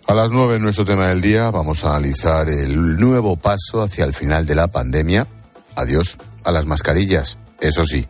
A 0.08 0.14
las 0.14 0.32
nueve, 0.32 0.58
nuestro 0.58 0.86
tema 0.86 1.10
del 1.10 1.20
día, 1.20 1.52
vamos 1.52 1.84
a 1.84 1.90
analizar 1.90 2.50
el 2.50 2.98
nuevo 2.98 3.36
paso 3.36 3.82
hacia 3.82 4.06
el 4.06 4.14
final 4.14 4.46
de 4.46 4.56
la 4.56 4.70
pandemia. 4.70 5.28
Adiós 5.76 6.16
a 6.46 6.52
las 6.54 6.66
mascarillas. 6.66 7.38
Eso 7.60 7.86
sí, 7.86 8.08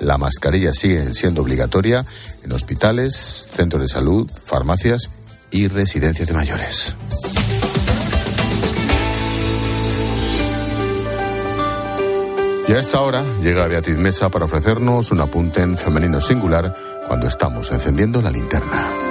la 0.00 0.18
mascarilla 0.18 0.74
sigue 0.74 1.14
siendo 1.14 1.42
obligatoria 1.42 2.04
en 2.42 2.50
hospitales, 2.50 3.48
centros 3.52 3.82
de 3.82 3.88
salud, 3.88 4.28
farmacias 4.44 5.12
y 5.52 5.68
residencias 5.68 6.26
de 6.26 6.34
mayores. 6.34 6.94
Y 12.66 12.72
a 12.72 12.80
esta 12.80 13.02
hora 13.02 13.22
llega 13.40 13.68
Beatriz 13.68 13.98
Mesa 13.98 14.30
para 14.30 14.46
ofrecernos 14.46 15.12
un 15.12 15.20
apunte 15.20 15.62
en 15.62 15.78
femenino 15.78 16.20
singular 16.20 16.74
cuando 17.06 17.28
estamos 17.28 17.70
encendiendo 17.70 18.20
la 18.20 18.30
linterna. 18.30 19.09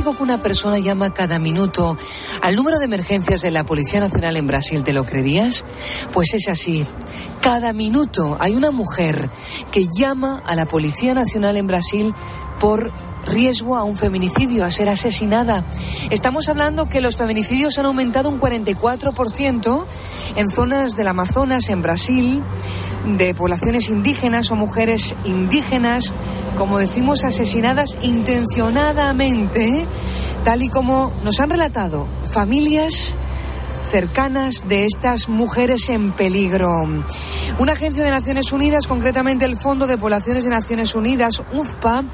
Digo 0.00 0.16
que 0.16 0.22
una 0.22 0.40
persona 0.40 0.78
llama 0.78 1.12
cada 1.12 1.38
minuto 1.38 1.94
al 2.40 2.56
número 2.56 2.78
de 2.78 2.86
emergencias 2.86 3.42
de 3.42 3.50
la 3.50 3.64
Policía 3.64 4.00
Nacional 4.00 4.34
en 4.38 4.46
Brasil, 4.46 4.82
¿te 4.82 4.94
lo 4.94 5.04
creerías? 5.04 5.66
Pues 6.10 6.32
es 6.32 6.48
así. 6.48 6.86
Cada 7.42 7.74
minuto 7.74 8.38
hay 8.40 8.56
una 8.56 8.70
mujer 8.70 9.28
que 9.70 9.88
llama 9.88 10.42
a 10.46 10.56
la 10.56 10.64
Policía 10.64 11.12
Nacional 11.12 11.58
en 11.58 11.66
Brasil 11.66 12.14
por 12.58 12.90
riesgo 13.26 13.76
a 13.76 13.84
un 13.84 13.94
feminicidio, 13.94 14.64
a 14.64 14.70
ser 14.70 14.88
asesinada. 14.88 15.64
Estamos 16.08 16.48
hablando 16.48 16.88
que 16.88 17.02
los 17.02 17.16
feminicidios 17.16 17.78
han 17.78 17.84
aumentado 17.84 18.30
un 18.30 18.40
44% 18.40 19.84
en 20.36 20.48
zonas 20.48 20.96
del 20.96 21.08
Amazonas, 21.08 21.68
en 21.68 21.82
Brasil, 21.82 22.42
de 23.04 23.34
poblaciones 23.34 23.88
indígenas 23.88 24.50
o 24.50 24.56
mujeres 24.56 25.14
indígenas, 25.24 26.14
como 26.58 26.78
decimos, 26.78 27.24
asesinadas 27.24 27.98
intencionadamente, 28.02 29.86
tal 30.44 30.62
y 30.62 30.68
como 30.68 31.12
nos 31.24 31.40
han 31.40 31.50
relatado 31.50 32.06
familias 32.30 33.16
cercanas 33.90 34.68
de 34.68 34.86
estas 34.86 35.28
mujeres 35.28 35.88
en 35.88 36.12
peligro. 36.12 36.86
Una 37.58 37.72
agencia 37.72 38.04
de 38.04 38.10
Naciones 38.10 38.52
Unidas, 38.52 38.86
concretamente 38.86 39.44
el 39.44 39.56
Fondo 39.56 39.86
de 39.86 39.98
Poblaciones 39.98 40.44
de 40.44 40.50
Naciones 40.50 40.94
Unidas, 40.94 41.42
UZPA, 41.52 42.04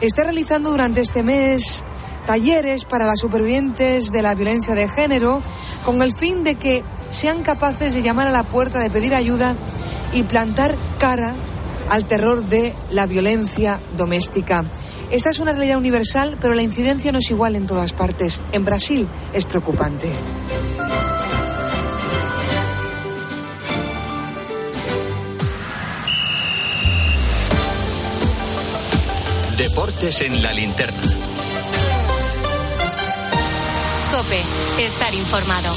está 0.00 0.22
realizando 0.22 0.70
durante 0.70 1.00
este 1.00 1.22
mes 1.22 1.82
talleres 2.26 2.84
para 2.84 3.06
las 3.06 3.20
supervivientes 3.20 4.10
de 4.10 4.22
la 4.22 4.34
violencia 4.34 4.74
de 4.74 4.88
género 4.88 5.42
con 5.84 6.00
el 6.02 6.14
fin 6.14 6.44
de 6.44 6.54
que 6.54 6.82
sean 7.10 7.42
capaces 7.42 7.94
de 7.94 8.02
llamar 8.02 8.28
a 8.28 8.32
la 8.32 8.44
puerta, 8.44 8.78
de 8.78 8.90
pedir 8.90 9.14
ayuda 9.14 9.54
y 10.14 10.22
plantar 10.22 10.74
cara 10.98 11.34
al 11.90 12.06
terror 12.06 12.44
de 12.44 12.74
la 12.90 13.06
violencia 13.06 13.80
doméstica. 13.96 14.64
Esta 15.10 15.30
es 15.30 15.38
una 15.38 15.52
realidad 15.52 15.76
universal, 15.76 16.38
pero 16.40 16.54
la 16.54 16.62
incidencia 16.62 17.12
no 17.12 17.18
es 17.18 17.30
igual 17.30 17.56
en 17.56 17.66
todas 17.66 17.92
partes. 17.92 18.40
En 18.52 18.64
Brasil 18.64 19.08
es 19.32 19.44
preocupante. 19.44 20.10
Deportes 29.56 30.20
en 30.22 30.42
la 30.42 30.52
linterna. 30.52 31.00
Cope, 34.10 34.40
estar 34.84 35.14
informado. 35.14 35.74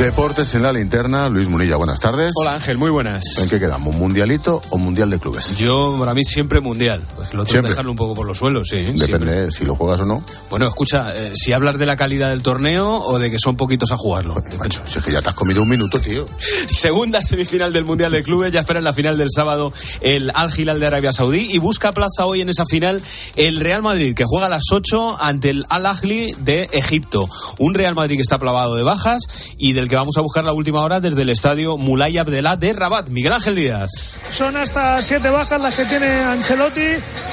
Deportes 0.00 0.54
en 0.54 0.62
la 0.62 0.72
linterna, 0.72 1.28
Luis 1.28 1.46
Munilla, 1.48 1.76
buenas 1.76 2.00
tardes. 2.00 2.32
Hola 2.34 2.54
Ángel, 2.54 2.78
muy 2.78 2.88
buenas. 2.88 3.22
¿En 3.36 3.50
qué 3.50 3.60
quedamos? 3.60 3.94
¿Mundialito 3.94 4.62
o 4.70 4.78
Mundial 4.78 5.10
de 5.10 5.18
Clubes? 5.18 5.54
Yo, 5.56 5.94
para 6.00 6.14
mí, 6.14 6.24
siempre 6.24 6.60
Mundial. 6.60 7.06
Pues 7.16 7.34
lo 7.34 7.42
otro 7.42 7.60
dejarlo 7.60 7.90
un 7.90 7.98
poco 7.98 8.14
por 8.14 8.26
los 8.26 8.38
suelos, 8.38 8.68
sí. 8.70 8.76
Depende 8.78 9.04
siempre. 9.04 9.50
si 9.50 9.66
lo 9.66 9.74
juegas 9.76 10.00
o 10.00 10.06
no. 10.06 10.24
Bueno, 10.48 10.66
escucha, 10.66 11.14
eh, 11.14 11.32
si 11.34 11.52
hablas 11.52 11.76
de 11.76 11.84
la 11.84 11.96
calidad 11.96 12.30
del 12.30 12.42
torneo 12.42 12.98
o 12.98 13.18
de 13.18 13.30
que 13.30 13.38
son 13.38 13.58
poquitos 13.58 13.92
a 13.92 13.98
jugarlo. 13.98 14.36
Pues, 14.36 14.58
macho, 14.58 14.80
si 14.90 15.00
es 15.00 15.04
que 15.04 15.12
ya 15.12 15.20
te 15.20 15.28
has 15.28 15.34
comido 15.34 15.62
un 15.62 15.68
minuto, 15.68 16.00
tío. 16.00 16.24
Segunda 16.66 17.22
semifinal 17.22 17.70
del 17.70 17.84
Mundial 17.84 18.12
de 18.12 18.22
Clubes, 18.22 18.52
ya 18.52 18.60
espera 18.60 18.78
en 18.78 18.84
la 18.84 18.94
final 18.94 19.18
del 19.18 19.28
sábado 19.30 19.70
el 20.00 20.32
Al 20.34 20.50
Hilal 20.58 20.80
de 20.80 20.86
Arabia 20.86 21.12
Saudí 21.12 21.46
y 21.50 21.58
busca 21.58 21.92
plaza 21.92 22.24
hoy 22.24 22.40
en 22.40 22.48
esa 22.48 22.64
final 22.64 23.02
el 23.36 23.60
Real 23.60 23.82
Madrid, 23.82 24.14
que 24.14 24.24
juega 24.24 24.46
a 24.46 24.50
las 24.50 24.64
8 24.72 25.18
ante 25.20 25.50
el 25.50 25.66
Al 25.68 25.84
Ahly 25.84 26.34
de 26.38 26.70
Egipto. 26.72 27.28
Un 27.58 27.74
Real 27.74 27.94
Madrid 27.94 28.16
que 28.16 28.22
está 28.22 28.38
plavado 28.38 28.76
de 28.76 28.82
bajas 28.82 29.24
y 29.58 29.74
del 29.74 29.89
que 29.90 29.96
vamos 29.96 30.16
a 30.16 30.20
buscar 30.20 30.44
la 30.44 30.52
última 30.52 30.82
hora 30.82 31.00
desde 31.00 31.22
el 31.22 31.30
estadio 31.30 31.76
Mulay 31.76 32.16
Abdelá 32.16 32.56
de 32.56 32.72
Rabat. 32.72 33.08
Miguel 33.08 33.32
Ángel 33.32 33.56
Díaz. 33.56 33.90
Son 34.30 34.56
hasta 34.56 35.02
siete 35.02 35.30
bajas 35.30 35.60
las 35.60 35.74
que 35.74 35.84
tiene 35.84 36.06
Ancelotti. 36.06 36.80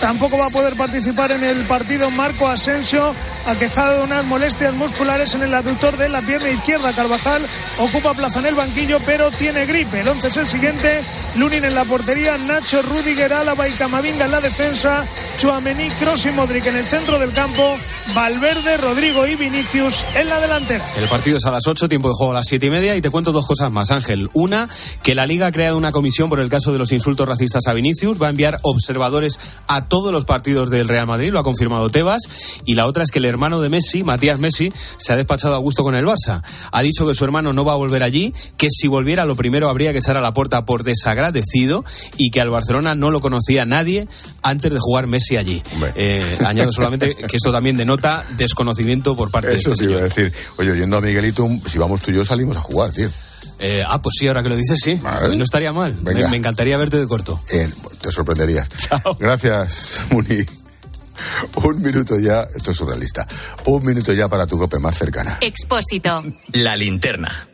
Tampoco 0.01 0.39
va 0.39 0.47
a 0.47 0.49
poder 0.49 0.75
participar 0.75 1.31
en 1.31 1.43
el 1.43 1.65
partido 1.65 2.09
Marco 2.09 2.47
Asensio, 2.47 3.13
aquejado 3.45 3.99
de 3.99 4.03
unas 4.05 4.25
molestias 4.25 4.73
musculares 4.73 5.35
en 5.35 5.43
el 5.43 5.53
aductor 5.53 5.95
de 5.97 6.09
la 6.09 6.23
pierna 6.23 6.49
izquierda. 6.49 6.93
Carvajal 6.93 7.45
ocupa 7.77 8.15
plaza 8.15 8.39
en 8.39 8.47
el 8.47 8.55
banquillo, 8.55 8.99
pero 9.05 9.29
tiene 9.29 9.67
gripe. 9.67 10.01
El 10.01 10.07
once 10.07 10.29
es 10.29 10.37
el 10.37 10.47
siguiente. 10.47 11.03
Lunin 11.35 11.63
en 11.63 11.75
la 11.75 11.85
portería, 11.85 12.39
Nacho, 12.39 12.81
Rudiger, 12.81 13.31
Álava 13.33 13.67
y 13.67 13.71
Camavinga 13.73 14.25
en 14.25 14.31
la 14.31 14.41
defensa, 14.41 15.05
Chuamení, 15.37 15.87
Kroos 15.99 16.25
y 16.25 16.31
Modric 16.31 16.65
en 16.65 16.77
el 16.77 16.85
centro 16.85 17.19
del 17.19 17.31
campo, 17.31 17.77
Valverde, 18.15 18.77
Rodrigo 18.77 19.27
y 19.27 19.35
Vinicius 19.35 20.03
en 20.15 20.27
la 20.27 20.39
delantera. 20.39 20.83
El 20.97 21.07
partido 21.07 21.37
es 21.37 21.45
a 21.45 21.51
las 21.51 21.67
8, 21.67 21.87
tiempo 21.87 22.07
de 22.07 22.15
juego 22.17 22.31
a 22.31 22.35
las 22.35 22.46
siete 22.47 22.67
y 22.67 22.69
media 22.69 22.95
y 22.95 23.01
te 23.01 23.09
cuento 23.09 23.31
dos 23.31 23.45
cosas 23.47 23.71
más, 23.71 23.91
Ángel. 23.91 24.29
Una, 24.33 24.69
que 25.03 25.15
la 25.15 25.25
Liga 25.25 25.47
ha 25.47 25.51
creado 25.51 25.77
una 25.77 25.91
comisión 25.91 26.29
por 26.29 26.39
el 26.39 26.49
caso 26.49 26.71
de 26.71 26.77
los 26.79 26.91
insultos 26.91 27.27
racistas 27.27 27.67
a 27.67 27.73
Vinicius, 27.73 28.21
va 28.21 28.27
a 28.27 28.29
enviar 28.29 28.59
observadores 28.63 29.39
a 29.67 29.87
todos 29.87 30.11
los 30.11 30.25
partidos 30.25 30.69
del 30.69 30.87
Real 30.87 31.07
Madrid, 31.07 31.31
lo 31.31 31.39
ha 31.39 31.43
confirmado 31.43 31.89
Tebas, 31.89 32.21
y 32.65 32.75
la 32.75 32.85
otra 32.87 33.03
es 33.03 33.11
que 33.11 33.19
el 33.19 33.25
hermano 33.25 33.61
de 33.61 33.69
Messi, 33.69 34.03
Matías 34.03 34.39
Messi, 34.39 34.71
se 34.97 35.13
ha 35.13 35.15
despachado 35.15 35.55
a 35.55 35.59
gusto 35.59 35.83
con 35.83 35.95
el 35.95 36.05
Barça. 36.05 36.41
Ha 36.71 36.81
dicho 36.81 37.05
que 37.07 37.13
su 37.13 37.23
hermano 37.23 37.53
no 37.53 37.65
va 37.65 37.73
a 37.73 37.77
volver 37.77 38.03
allí, 38.03 38.33
que 38.57 38.69
si 38.71 38.87
volviera 38.87 39.25
lo 39.25 39.35
primero 39.35 39.69
habría 39.69 39.91
que 39.91 39.99
echar 39.99 40.17
a 40.17 40.21
la 40.21 40.33
puerta 40.33 40.65
por 40.65 40.83
desagradecido 40.83 41.83
y 42.17 42.31
que 42.31 42.41
al 42.41 42.49
Barcelona 42.49 42.95
no 42.95 43.11
lo 43.11 43.19
conocía 43.19 43.65
nadie 43.65 44.07
antes 44.41 44.73
de 44.73 44.79
jugar 44.79 45.07
Messi 45.07 45.37
allí. 45.37 45.61
Eh, 45.95 46.37
añado 46.45 46.71
solamente 46.71 47.15
que 47.15 47.37
esto 47.37 47.51
también 47.51 47.77
denota 47.77 48.25
desconocimiento 48.37 49.15
por 49.15 49.31
parte 49.31 49.55
Eso 49.55 49.69
de 49.69 49.73
este 49.73 49.83
iba 49.85 49.93
señor. 49.93 49.99
a 49.99 50.13
decir. 50.13 50.33
Oye, 50.57 50.71
oyendo 50.71 50.97
a 50.97 51.01
Miguelito, 51.01 51.47
si 51.69 51.77
vamos 51.77 52.01
tú 52.01 52.11
y 52.11 52.15
yo 52.15 52.25
salimos 52.27 52.57
a 52.57 52.61
jugar, 52.61 52.91
tío. 52.91 53.07
Eh, 53.59 53.83
ah, 53.85 54.01
pues 54.01 54.15
sí, 54.19 54.27
ahora 54.27 54.43
que 54.43 54.49
lo 54.49 54.55
dices, 54.55 54.79
sí. 54.83 54.95
No 54.95 55.43
estaría 55.43 55.73
mal. 55.73 55.95
Me, 56.01 56.37
encantaría 56.37 56.77
verte 56.77 56.97
de 56.97 57.07
corto. 57.07 57.39
Eh, 57.51 57.69
te 58.01 58.11
sorprenderías. 58.11 58.67
Gracias, 59.19 59.99
Muni. 60.11 60.45
Un 61.63 61.81
minuto 61.81 62.19
ya, 62.19 62.47
esto 62.55 62.71
es 62.71 62.77
surrealista. 62.77 63.27
Un 63.65 63.83
minuto 63.83 64.13
ya 64.13 64.27
para 64.27 64.45
tu 64.45 64.57
cope 64.57 64.79
más 64.79 64.97
cercana. 64.97 65.39
Expósito. 65.41 66.23
La 66.53 66.75
linterna. 66.75 67.49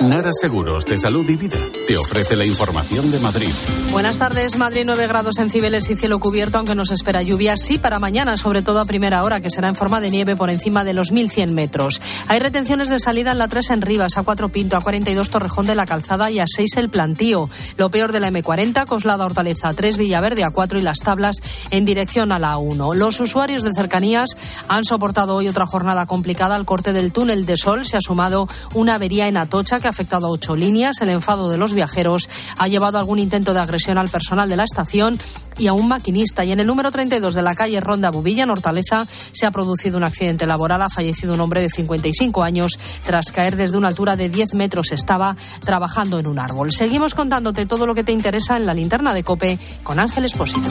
Nara 0.00 0.30
Seguros 0.32 0.84
de 0.84 0.96
Salud 0.96 1.28
y 1.28 1.34
Vida 1.34 1.58
te 1.88 1.96
ofrece 1.96 2.36
la 2.36 2.44
información 2.44 3.10
de 3.10 3.18
Madrid. 3.18 3.50
Buenas 3.90 4.16
tardes. 4.16 4.56
Madrid 4.56 4.84
9 4.86 5.08
grados 5.08 5.38
en 5.38 5.50
Cibeles 5.50 5.90
y 5.90 5.96
cielo 5.96 6.20
cubierto, 6.20 6.58
aunque 6.58 6.76
nos 6.76 6.92
espera 6.92 7.20
lluvia. 7.22 7.56
Sí, 7.56 7.78
para 7.78 7.98
mañana, 7.98 8.36
sobre 8.36 8.62
todo 8.62 8.78
a 8.78 8.84
primera 8.84 9.24
hora, 9.24 9.40
que 9.40 9.50
será 9.50 9.68
en 9.68 9.74
forma 9.74 10.00
de 10.00 10.10
nieve 10.10 10.36
por 10.36 10.50
encima 10.50 10.84
de 10.84 10.94
los 10.94 11.12
1.100 11.12 11.50
metros. 11.50 12.00
Hay 12.28 12.38
retenciones 12.38 12.90
de 12.90 13.00
salida 13.00 13.32
en 13.32 13.38
la 13.38 13.48
3 13.48 13.70
en 13.70 13.82
Rivas, 13.82 14.16
a 14.16 14.22
4 14.22 14.48
Pinto, 14.50 14.76
a 14.76 14.80
42 14.80 15.30
Torrejón 15.30 15.66
de 15.66 15.74
la 15.74 15.84
Calzada 15.84 16.30
y 16.30 16.38
a 16.38 16.44
6 16.46 16.76
el 16.76 16.90
Plantío. 16.90 17.50
Lo 17.76 17.90
peor 17.90 18.12
de 18.12 18.20
la 18.20 18.30
M40, 18.30 18.86
Coslada 18.86 19.26
Hortaleza, 19.26 19.72
3 19.72 19.96
Villaverde, 19.96 20.44
a 20.44 20.50
4 20.50 20.78
y 20.78 20.82
las 20.82 21.00
tablas 21.00 21.38
en 21.70 21.84
dirección 21.84 22.30
a 22.30 22.38
la 22.38 22.56
1. 22.56 22.94
Los 22.94 23.18
usuarios 23.18 23.64
de 23.64 23.74
cercanías 23.74 24.36
han 24.68 24.84
soportado 24.84 25.34
hoy 25.34 25.48
otra 25.48 25.66
jornada 25.66 26.06
complicada 26.06 26.54
al 26.54 26.66
corte 26.66 26.92
del 26.92 27.10
túnel 27.10 27.46
de 27.46 27.56
Sol. 27.56 27.84
Se 27.84 27.96
ha 27.96 28.00
sumado 28.00 28.46
una 28.74 28.94
avería 28.94 29.26
en 29.26 29.36
Atocha 29.36 29.80
que 29.80 29.87
ha 29.88 29.90
afectado 29.90 30.26
a 30.26 30.30
ocho 30.30 30.54
líneas. 30.54 31.00
El 31.00 31.08
enfado 31.08 31.48
de 31.48 31.56
los 31.56 31.74
viajeros 31.74 32.28
ha 32.56 32.68
llevado 32.68 32.98
a 32.98 33.00
algún 33.00 33.18
intento 33.18 33.54
de 33.54 33.60
agresión 33.60 33.98
al 33.98 34.08
personal 34.08 34.48
de 34.48 34.56
la 34.56 34.64
estación. 34.64 35.18
y 35.58 35.66
a 35.66 35.72
un 35.72 35.88
maquinista. 35.88 36.44
Y 36.44 36.52
en 36.52 36.60
el 36.60 36.68
número 36.68 36.92
32 36.92 37.34
de 37.34 37.42
la 37.42 37.56
calle 37.56 37.80
Ronda 37.80 38.12
Bubilla, 38.12 38.44
en 38.44 38.50
Hortaleza, 38.50 39.04
se 39.32 39.44
ha 39.44 39.50
producido 39.50 39.96
un 39.96 40.04
accidente 40.04 40.46
laboral. 40.46 40.82
Ha 40.82 40.88
fallecido 40.88 41.34
un 41.34 41.40
hombre 41.40 41.60
de 41.60 41.68
55 41.68 42.44
años 42.44 42.78
tras 43.02 43.32
caer 43.32 43.56
desde 43.56 43.76
una 43.76 43.88
altura 43.88 44.14
de 44.14 44.28
10 44.28 44.54
metros. 44.54 44.92
Estaba 44.92 45.36
trabajando 45.58 46.20
en 46.20 46.28
un 46.28 46.38
árbol. 46.38 46.70
Seguimos 46.70 47.14
contándote 47.14 47.66
todo 47.66 47.88
lo 47.88 47.96
que 47.96 48.04
te 48.04 48.12
interesa 48.12 48.56
en 48.56 48.66
la 48.66 48.74
linterna 48.74 49.12
de 49.12 49.24
Cope 49.24 49.58
con 49.82 49.98
Ángel 49.98 50.26
Espósito. 50.26 50.68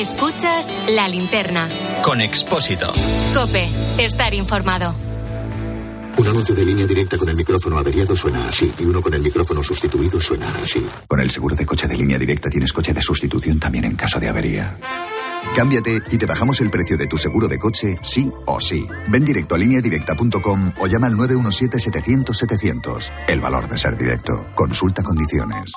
Escuchas 0.00 0.74
la 0.88 1.06
linterna. 1.08 1.68
Con 2.02 2.22
Expósito. 2.22 2.90
Cope, 3.34 3.68
estar 3.98 4.32
informado. 4.32 4.94
Un 6.16 6.26
anuncio 6.26 6.54
de 6.54 6.64
línea 6.64 6.86
directa 6.86 7.18
con 7.18 7.28
el 7.28 7.36
micrófono 7.36 7.76
averiado 7.76 8.16
suena 8.16 8.48
así 8.48 8.72
y 8.78 8.84
uno 8.84 9.02
con 9.02 9.12
el 9.12 9.20
micrófono 9.20 9.62
sustituido 9.62 10.18
suena 10.18 10.50
así. 10.62 10.86
Con 11.06 11.20
el 11.20 11.28
seguro 11.28 11.54
de 11.54 11.66
coche 11.66 11.86
de 11.86 11.98
línea 11.98 12.18
directa 12.18 12.48
tienes 12.48 12.72
coche 12.72 12.94
de 12.94 13.02
sustitución 13.02 13.60
también 13.60 13.84
en 13.84 13.94
caso 13.94 14.18
de 14.18 14.30
avería. 14.30 14.74
Cámbiate 15.54 16.00
y 16.10 16.16
te 16.16 16.24
bajamos 16.24 16.62
el 16.62 16.70
precio 16.70 16.96
de 16.96 17.06
tu 17.06 17.18
seguro 17.18 17.46
de 17.46 17.58
coche 17.58 17.98
sí 18.00 18.32
o 18.46 18.58
sí. 18.58 18.88
Ven 19.08 19.26
directo 19.26 19.54
a 19.54 19.58
lineadirecta.com 19.58 20.72
o 20.78 20.86
llama 20.86 21.08
al 21.08 21.16
917-700-700. 21.16 23.12
El 23.28 23.42
valor 23.42 23.68
de 23.68 23.76
ser 23.76 23.98
directo. 23.98 24.46
Consulta 24.54 25.02
condiciones. 25.02 25.74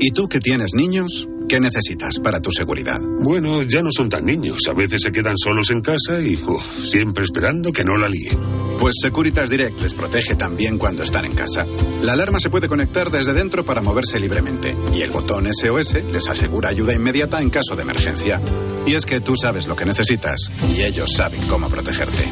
¿Y 0.00 0.10
tú 0.10 0.28
que 0.28 0.40
tienes 0.40 0.74
niños? 0.74 1.28
¿Qué 1.48 1.60
necesitas 1.60 2.18
para 2.18 2.40
tu 2.40 2.50
seguridad? 2.50 3.00
Bueno, 3.20 3.62
ya 3.62 3.82
no 3.82 3.90
son 3.94 4.08
tan 4.08 4.24
niños. 4.24 4.62
A 4.68 4.72
veces 4.72 5.02
se 5.02 5.12
quedan 5.12 5.36
solos 5.36 5.70
en 5.70 5.82
casa 5.82 6.20
y 6.20 6.36
uf, 6.36 6.84
siempre 6.84 7.24
esperando 7.24 7.72
que 7.72 7.84
no 7.84 7.96
la 7.96 8.08
líen. 8.08 8.38
Pues 8.78 8.94
Securitas 9.00 9.50
Direct 9.50 9.80
les 9.80 9.94
protege 9.94 10.34
también 10.34 10.78
cuando 10.78 11.02
están 11.02 11.24
en 11.24 11.34
casa. 11.34 11.66
La 12.02 12.12
alarma 12.12 12.40
se 12.40 12.50
puede 12.50 12.68
conectar 12.68 13.10
desde 13.10 13.34
dentro 13.34 13.64
para 13.64 13.82
moverse 13.82 14.18
libremente 14.18 14.76
y 14.92 15.02
el 15.02 15.10
botón 15.10 15.46
SOS 15.52 15.96
les 16.12 16.28
asegura 16.28 16.70
ayuda 16.70 16.94
inmediata 16.94 17.40
en 17.40 17.50
caso 17.50 17.76
de 17.76 17.82
emergencia. 17.82 18.40
Y 18.86 18.94
es 18.94 19.06
que 19.06 19.20
tú 19.20 19.36
sabes 19.36 19.66
lo 19.66 19.76
que 19.76 19.84
necesitas 19.84 20.50
y 20.76 20.82
ellos 20.82 21.12
saben 21.12 21.40
cómo 21.48 21.68
protegerte. 21.68 22.24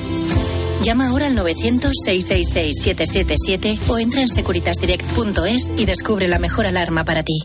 Llama 0.83 1.09
ahora 1.09 1.27
al 1.27 1.37
900-666-777 1.37 3.89
o 3.89 3.99
entra 3.99 4.21
en 4.21 4.29
securitasdirect.es 4.29 5.73
y 5.77 5.87
descubre 5.87 6.29
la 6.29 6.39
mejor 6.39 6.67
alarma 6.67 7.05
para 7.05 7.23
ti. 7.23 7.41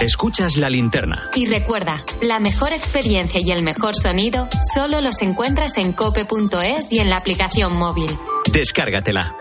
Escuchas 0.00 0.56
la 0.56 0.68
linterna. 0.68 1.30
Y 1.34 1.46
recuerda, 1.46 2.04
la 2.20 2.40
mejor 2.40 2.72
experiencia 2.72 3.40
y 3.40 3.52
el 3.52 3.62
mejor 3.62 3.94
sonido 3.94 4.48
solo 4.74 5.00
los 5.00 5.22
encuentras 5.22 5.78
en 5.78 5.92
cope.es 5.92 6.92
y 6.92 6.98
en 6.98 7.08
la 7.08 7.18
aplicación 7.18 7.76
móvil. 7.76 8.10
Descárgatela. 8.52 9.36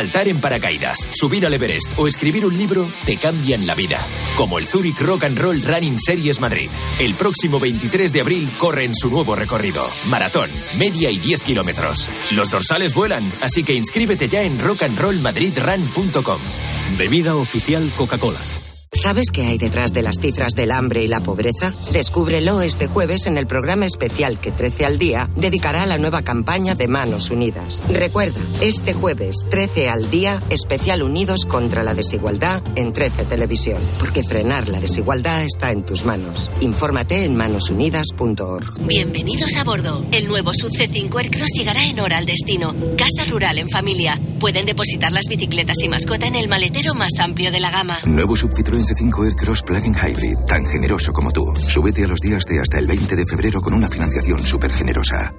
Saltar 0.00 0.28
en 0.28 0.40
paracaídas, 0.40 0.96
subir 1.10 1.44
al 1.44 1.52
Everest 1.52 1.92
o 1.98 2.06
escribir 2.06 2.46
un 2.46 2.56
libro 2.56 2.90
te 3.04 3.18
cambian 3.18 3.66
la 3.66 3.74
vida. 3.74 3.98
Como 4.34 4.58
el 4.58 4.64
Zurich 4.64 4.98
Rock 4.98 5.24
and 5.24 5.38
Roll 5.38 5.60
Running 5.60 5.98
Series 5.98 6.40
Madrid. 6.40 6.70
El 6.98 7.12
próximo 7.12 7.60
23 7.60 8.10
de 8.10 8.22
abril 8.22 8.50
corre 8.56 8.84
en 8.84 8.94
su 8.94 9.10
nuevo 9.10 9.36
recorrido. 9.36 9.86
Maratón, 10.06 10.48
media 10.78 11.10
y 11.10 11.18
10 11.18 11.42
kilómetros. 11.42 12.08
Los 12.30 12.50
dorsales 12.50 12.94
vuelan, 12.94 13.30
así 13.42 13.62
que 13.62 13.74
inscríbete 13.74 14.26
ya 14.26 14.40
en 14.40 14.58
rockandrollmadridrun.com. 14.58 16.40
Bebida 16.96 17.36
oficial 17.36 17.92
Coca-Cola. 17.94 18.69
¿Sabes 18.92 19.30
qué 19.30 19.46
hay 19.46 19.56
detrás 19.56 19.92
de 19.92 20.02
las 20.02 20.16
cifras 20.20 20.54
del 20.54 20.72
hambre 20.72 21.04
y 21.04 21.08
la 21.08 21.20
pobreza? 21.20 21.72
Descúbrelo 21.92 22.60
este 22.60 22.88
jueves 22.88 23.26
en 23.26 23.38
el 23.38 23.46
programa 23.46 23.86
especial 23.86 24.40
que 24.40 24.50
13 24.50 24.84
al 24.84 24.98
día 24.98 25.28
dedicará 25.36 25.84
a 25.84 25.86
la 25.86 25.96
nueva 25.96 26.22
campaña 26.22 26.74
de 26.74 26.88
Manos 26.88 27.30
Unidas. 27.30 27.80
Recuerda, 27.88 28.40
este 28.60 28.92
jueves 28.92 29.36
13 29.48 29.88
al 29.88 30.10
día, 30.10 30.42
especial 30.50 31.04
Unidos 31.04 31.46
contra 31.46 31.84
la 31.84 31.94
desigualdad 31.94 32.64
en 32.74 32.92
13 32.92 33.26
Televisión. 33.26 33.80
Porque 34.00 34.24
frenar 34.24 34.66
la 34.68 34.80
desigualdad 34.80 35.44
está 35.44 35.70
en 35.70 35.84
tus 35.84 36.04
manos. 36.04 36.50
Infórmate 36.60 37.24
en 37.24 37.36
manosunidas.org. 37.36 38.86
Bienvenidos 38.86 39.54
a 39.54 39.62
bordo. 39.62 40.04
El 40.10 40.26
nuevo 40.26 40.52
Sub 40.52 40.72
C5 40.72 41.16
Aircross 41.16 41.52
llegará 41.54 41.86
en 41.86 42.00
hora 42.00 42.18
al 42.18 42.26
destino. 42.26 42.74
Casa 42.98 43.24
rural 43.30 43.58
en 43.58 43.68
familia. 43.68 44.18
Pueden 44.40 44.64
depositar 44.64 45.12
las 45.12 45.26
bicicletas 45.28 45.76
y 45.82 45.88
mascota 45.88 46.26
en 46.26 46.34
el 46.34 46.48
maletero 46.48 46.94
más 46.94 47.12
amplio 47.20 47.52
de 47.52 47.60
la 47.60 47.70
gama. 47.70 47.98
Nuevo 48.06 48.34
Sub 48.34 48.50
Citroën 48.50 48.82
C5 48.86 49.26
Aircross 49.26 49.62
Plug-in 49.62 49.94
Hybrid, 49.94 50.38
tan 50.48 50.64
generoso 50.64 51.12
como 51.12 51.30
tú. 51.30 51.44
Súbete 51.56 52.04
a 52.04 52.08
los 52.08 52.20
días 52.20 52.44
de 52.46 52.58
hasta 52.58 52.78
el 52.78 52.86
20 52.86 53.16
de 53.16 53.26
febrero 53.26 53.60
con 53.60 53.74
una 53.74 53.90
financiación 53.90 54.42
súper 54.42 54.72
generosa. 54.72 55.34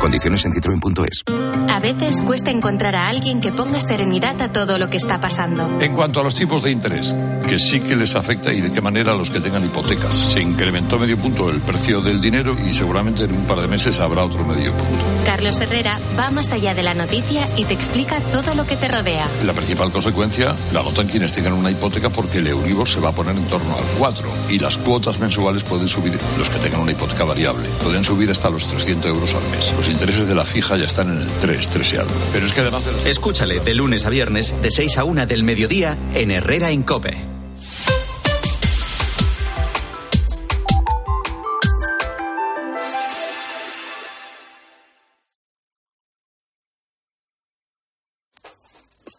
Condiciones 0.00 0.44
en 0.44 0.52
citroen.es. 0.52 1.24
A 1.68 1.80
veces 1.80 2.22
cuesta 2.22 2.50
encontrar 2.50 2.94
a 2.94 3.08
alguien 3.08 3.40
que 3.40 3.50
ponga 3.50 3.80
serenidad 3.80 4.40
a 4.40 4.52
todo 4.52 4.78
lo 4.78 4.88
que 4.88 4.98
está 4.98 5.20
pasando. 5.20 5.80
En 5.80 5.94
cuanto 5.94 6.20
a 6.20 6.22
los 6.22 6.36
tipos 6.36 6.62
de 6.62 6.70
interés, 6.70 7.14
que 7.46 7.58
sí 7.58 7.80
que 7.80 7.94
les 7.94 8.14
afecta 8.16 8.52
y 8.52 8.60
de 8.60 8.72
qué 8.72 8.80
manera 8.80 9.12
a 9.12 9.16
los 9.16 9.30
que 9.30 9.40
tengan 9.40 9.64
hipotecas. 9.64 10.14
Se 10.32 10.40
incrementó 10.40 10.98
medio 10.98 11.16
punto 11.16 11.48
el 11.48 11.60
precio 11.60 12.00
del 12.00 12.20
dinero 12.20 12.56
y 12.68 12.74
seguramente 12.74 13.24
en 13.24 13.34
un 13.34 13.46
par 13.46 13.60
de 13.60 13.68
meses 13.68 14.00
habrá 14.00 14.24
otro 14.24 14.44
medio 14.44 14.72
punto. 14.72 15.04
Carlos 15.24 15.60
Herrera 15.60 15.98
va 16.18 16.30
más 16.30 16.52
allá 16.52 16.74
de 16.74 16.82
la 16.82 16.94
noticia 16.94 17.48
y 17.56 17.64
te 17.64 17.74
explica 17.74 18.20
todo 18.32 18.54
lo 18.54 18.66
que 18.66 18.76
te 18.76 18.88
rodea. 18.88 19.26
La 19.44 19.52
principal 19.52 19.92
consecuencia 19.92 20.54
la 20.72 20.82
notan 20.82 21.06
quienes 21.06 21.32
tengan 21.32 21.52
una 21.52 21.70
hipoteca 21.70 22.10
porque 22.10 22.38
el 22.38 22.48
Euribor 22.48 22.88
se 22.88 23.00
va 23.00 23.10
a 23.10 23.12
poner 23.12 23.36
en 23.36 23.44
torno 23.44 23.74
al 23.76 23.84
4 23.98 24.28
y 24.50 24.58
las 24.58 24.76
cuotas 24.78 25.18
mensuales 25.18 25.62
pueden 25.64 25.88
subir, 25.88 26.18
los 26.38 26.50
que 26.50 26.58
tengan 26.58 26.80
una 26.80 26.92
hipoteca 26.92 27.24
variable, 27.24 27.68
pueden 27.82 28.04
subir 28.04 28.30
hasta 28.30 28.50
los 28.50 28.66
300 28.66 29.06
euros 29.06 29.34
al 29.34 29.50
mes. 29.50 29.72
Los 29.76 29.88
intereses 29.88 30.28
de 30.28 30.34
la 30.34 30.44
fija 30.44 30.76
ya 30.76 30.86
están 30.86 31.10
en 31.10 31.22
el 31.22 31.26
3, 31.26 31.68
3 31.68 31.92
y 31.92 31.96
algo. 31.96 32.14
Pero 32.32 32.46
es 32.46 32.52
que 32.52 32.60
además 32.60 32.84
de 32.84 32.92
las... 32.92 33.06
Escúchale 33.06 33.60
de 33.60 33.74
lunes 33.74 34.04
a 34.04 34.10
viernes, 34.10 34.54
de 34.62 34.70
6 34.70 34.98
a 34.98 35.04
1 35.04 35.26
del 35.26 35.44
mediodía, 35.44 35.96
en 36.14 36.30
Herrera 36.30 36.70
en 36.70 36.82
Cope. 36.82 37.35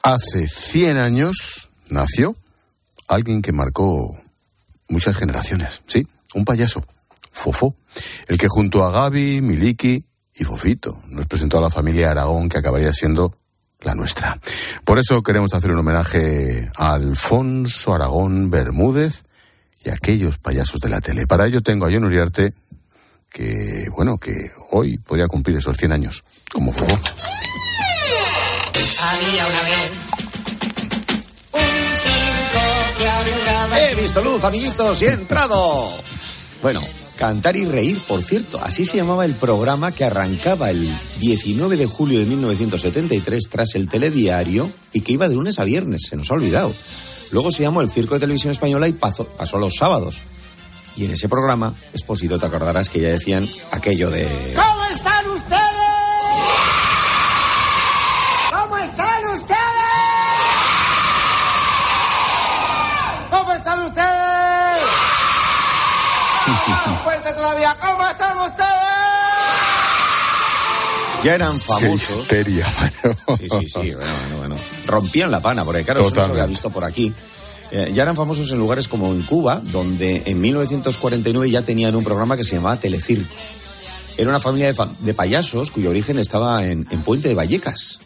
Hace 0.08 0.48
100 0.48 1.00
años 1.00 1.68
nació 1.90 2.34
alguien 3.10 3.42
que 3.42 3.52
marcó 3.52 4.18
muchas 4.88 5.18
generaciones, 5.18 5.82
sí, 5.86 6.08
un 6.34 6.46
payaso, 6.46 6.82
Fofó, 7.30 7.76
el 8.30 8.38
que 8.38 8.48
junto 8.48 8.86
a 8.86 8.92
Gaby, 8.92 9.42
Miliki 9.42 10.06
y 10.34 10.44
Fofito 10.46 11.02
nos 11.10 11.26
presentó 11.26 11.58
a 11.58 11.62
la 11.62 11.70
familia 11.70 12.12
Aragón 12.12 12.48
que 12.48 12.58
acabaría 12.58 12.94
siendo 12.94 13.36
la 13.82 13.96
nuestra. 13.96 14.40
Por 14.86 14.98
eso 14.98 15.22
queremos 15.22 15.54
hacer 15.54 15.72
un 15.72 15.80
homenaje 15.80 16.72
a 16.78 16.94
Alfonso 16.94 17.94
Aragón 17.94 18.50
Bermúdez 18.50 19.26
y 19.84 19.90
a 19.90 19.96
aquellos 19.96 20.38
payasos 20.38 20.80
de 20.80 20.88
la 20.88 21.02
tele. 21.02 21.28
Para 21.28 21.48
ello 21.48 21.62
tengo 21.62 21.86
a 21.86 21.92
John 21.92 22.06
Uriarte, 22.06 22.54
que, 23.30 23.90
bueno, 23.94 24.18
que 24.18 24.52
hoy 24.72 25.00
podría 25.00 25.28
cumplir 25.28 25.58
esos 25.58 25.76
100 25.76 25.92
años, 25.92 26.24
como 26.54 26.72
Fofó. 26.72 26.96
Había 29.00 29.48
una 29.48 29.64
vez 29.64 29.92
un 31.54 31.62
circo 32.04 32.64
que. 32.98 33.92
He 33.92 34.02
visto 34.02 34.24
luz, 34.24 34.44
amiguitos, 34.44 35.02
y 35.02 35.06
he 35.06 35.12
entrado. 35.12 35.92
Bueno, 36.62 36.82
Cantar 37.18 37.56
y 37.56 37.66
reír, 37.66 37.98
por 38.08 38.22
cierto, 38.22 38.60
así 38.62 38.86
se 38.86 38.98
llamaba 38.98 39.26
el 39.26 39.34
programa 39.34 39.92
que 39.92 40.04
arrancaba 40.04 40.70
el 40.70 40.88
19 41.20 41.76
de 41.76 41.88
julio 41.88 42.20
de 42.20 42.28
1973 42.28 43.50
tras 43.50 43.74
el 43.74 43.90
telediario 43.90 44.72
y 44.94 45.02
que 45.02 45.14
iba 45.14 45.28
de 45.28 45.34
lunes 45.34 45.58
a 45.58 45.64
viernes, 45.64 46.04
se 46.08 46.16
nos 46.16 46.30
ha 46.30 46.36
olvidado. 46.36 46.72
Luego 47.32 47.52
se 47.52 47.64
llamó 47.64 47.82
el 47.82 47.90
Circo 47.90 48.14
de 48.14 48.20
Televisión 48.20 48.52
Española 48.52 48.88
y 48.88 48.94
pasó, 48.94 49.26
pasó 49.26 49.58
los 49.58 49.76
sábados. 49.76 50.18
Y 50.96 51.06
en 51.06 51.12
ese 51.12 51.28
programa, 51.28 51.74
Esposito, 51.92 52.38
te 52.38 52.46
acordarás 52.46 52.88
que 52.88 53.00
ya 53.00 53.10
decían 53.10 53.50
aquello 53.72 54.12
de... 54.12 54.54
¿Cómo 54.56 54.77
fuerte 67.04 67.32
todavía. 67.34 67.76
¿Cómo 67.80 68.08
están 68.08 68.38
ustedes? 68.40 68.68
Ya 71.24 71.34
eran 71.36 71.54
Qué 71.58 71.60
famosos. 71.66 72.18
histeria, 72.22 72.68
mano. 72.80 73.38
Sí, 73.38 73.48
sí, 73.50 73.70
sí, 73.70 73.72
bueno, 73.96 73.96
bueno, 74.22 74.38
bueno. 74.38 74.56
Rompían 74.86 75.32
la 75.32 75.40
pana, 75.42 75.66
porque 75.66 75.84
claro, 75.84 76.02
eso 76.02 76.10
no 76.10 76.16
se 76.16 76.20
había 76.22 76.26
Totalmente. 76.44 76.50
visto 76.52 76.70
por 76.70 76.84
aquí. 76.84 77.14
Eh, 77.72 77.92
ya 77.94 78.04
eran 78.04 78.16
famosos 78.16 78.50
en 78.52 78.60
lugares 78.60 78.88
como 78.88 79.08
en 79.12 79.22
Cuba, 79.24 79.60
donde 79.64 80.24
en 80.26 80.40
1949 80.40 81.50
ya 81.50 81.64
tenían 81.64 81.96
un 81.96 82.04
programa 82.04 82.38
que 82.38 82.44
se 82.46 82.56
llamaba 82.56 82.78
Telecirco. 82.78 83.34
Era 84.18 84.30
una 84.30 84.40
familia 84.40 84.68
de, 84.68 84.74
fa- 84.74 84.90
de 85.00 85.14
payasos 85.14 85.70
cuyo 85.72 85.90
origen 85.90 86.18
estaba 86.18 86.66
en, 86.66 86.88
en 86.92 87.02
Puente 87.02 87.28
de 87.28 87.36
Vallecas. 87.36 88.00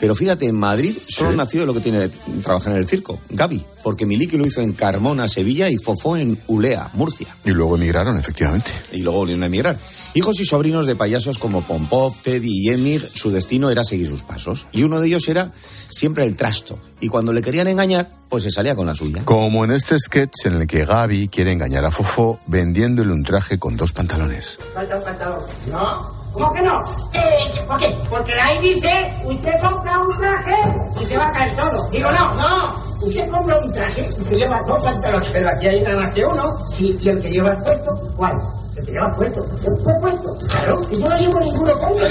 Pero 0.00 0.16
fíjate, 0.16 0.46
en 0.46 0.56
Madrid 0.56 0.96
solo 1.08 1.30
Sí. 1.30 1.36
nació 1.36 1.64
lo 1.64 1.74
que 1.74 1.80
tiene 1.80 2.08
trabajar 2.42 2.72
en 2.72 2.78
el 2.78 2.88
circo, 2.88 3.20
Gaby, 3.30 3.64
porque 3.84 4.04
Miliki 4.04 4.36
lo 4.36 4.44
hizo 4.46 4.60
en 4.60 4.72
Carmona, 4.72 5.28
Sevilla, 5.28 5.68
y 5.70 5.76
Fofó 5.76 6.16
en 6.16 6.40
Ulea, 6.48 6.90
Murcia. 6.94 7.36
Y 7.44 7.50
luego 7.50 7.76
emigraron, 7.76 8.18
efectivamente. 8.18 8.70
Y 8.90 8.98
luego 8.98 9.18
volvieron 9.20 9.44
a 9.44 9.46
emigrar. 9.46 9.78
Hijos 10.14 10.40
y 10.40 10.44
sobrinos 10.44 10.86
de 10.86 10.96
payasos 10.96 11.38
como 11.38 11.62
Pompov, 11.62 12.18
Teddy 12.20 12.50
y 12.66 12.70
Emir, 12.70 13.08
su 13.14 13.30
destino 13.30 13.70
era 13.70 13.84
seguir 13.84 14.08
sus 14.08 14.22
pasos. 14.22 14.66
Y 14.72 14.82
uno 14.82 15.00
de 15.00 15.06
ellos 15.06 15.28
era 15.28 15.52
siempre 15.88 16.24
el 16.26 16.34
trasto. 16.34 16.78
Y 17.00 17.08
cuando 17.08 17.32
le 17.32 17.40
querían 17.42 17.68
engañar, 17.68 18.10
pues 18.28 18.42
se 18.42 18.50
salía 18.50 18.74
con 18.74 18.86
la 18.88 18.94
suya. 18.94 19.24
Como 19.24 19.64
en 19.64 19.70
este 19.70 19.98
sketch 19.98 20.46
en 20.46 20.54
el 20.54 20.66
que 20.66 20.84
Gaby 20.84 21.28
quiere 21.28 21.52
engañar 21.52 21.84
a 21.84 21.92
Fofó 21.92 22.40
vendiéndole 22.46 23.12
un 23.12 23.22
traje 23.22 23.58
con 23.58 23.76
dos 23.76 23.92
pantalones. 23.92 24.58
Falta 24.74 24.96
un 24.98 25.04
pantalón. 25.04 25.40
No. 25.70 26.21
¿Cómo 26.32 26.52
que 26.52 26.62
no? 26.62 26.84
Eh, 27.12 27.64
¿Por 27.66 27.78
qué? 27.78 27.96
Porque 28.08 28.32
ahí 28.32 28.58
dice, 28.60 29.14
usted 29.24 29.60
compra 29.60 29.98
un 29.98 30.16
traje 30.16 30.56
y 31.00 31.04
se 31.04 31.16
va 31.18 31.28
a 31.28 31.32
caer 31.32 31.56
todo. 31.56 31.88
Digo, 31.90 32.10
no, 32.10 32.34
no. 32.34 32.82
Usted 33.00 33.28
compra 33.28 33.58
un 33.58 33.72
traje 33.72 34.08
y 34.20 34.24
que 34.24 34.34
lleva 34.36 34.62
dos 34.66 34.82
pantalones. 34.82 35.28
Pero 35.32 35.48
aquí 35.48 35.66
hay 35.66 35.80
nada 35.82 35.96
más 35.96 36.10
que 36.14 36.24
uno. 36.24 36.66
Sí, 36.66 36.98
y 37.00 37.08
el 37.08 37.20
que 37.20 37.30
llevas 37.30 37.62
puesto, 37.62 37.98
¿cuál? 38.16 38.40
El 38.76 38.84
que 38.86 38.92
llevas 38.92 39.14
puesto. 39.14 39.44
El 39.44 39.76
que 39.76 40.00
puesto. 40.00 40.38
Claro, 40.48 40.88
que 40.88 40.94
yo 40.96 41.08
no 41.08 41.18
llevo 41.18 41.40
ninguno 41.40 41.72
puesto. 41.78 42.06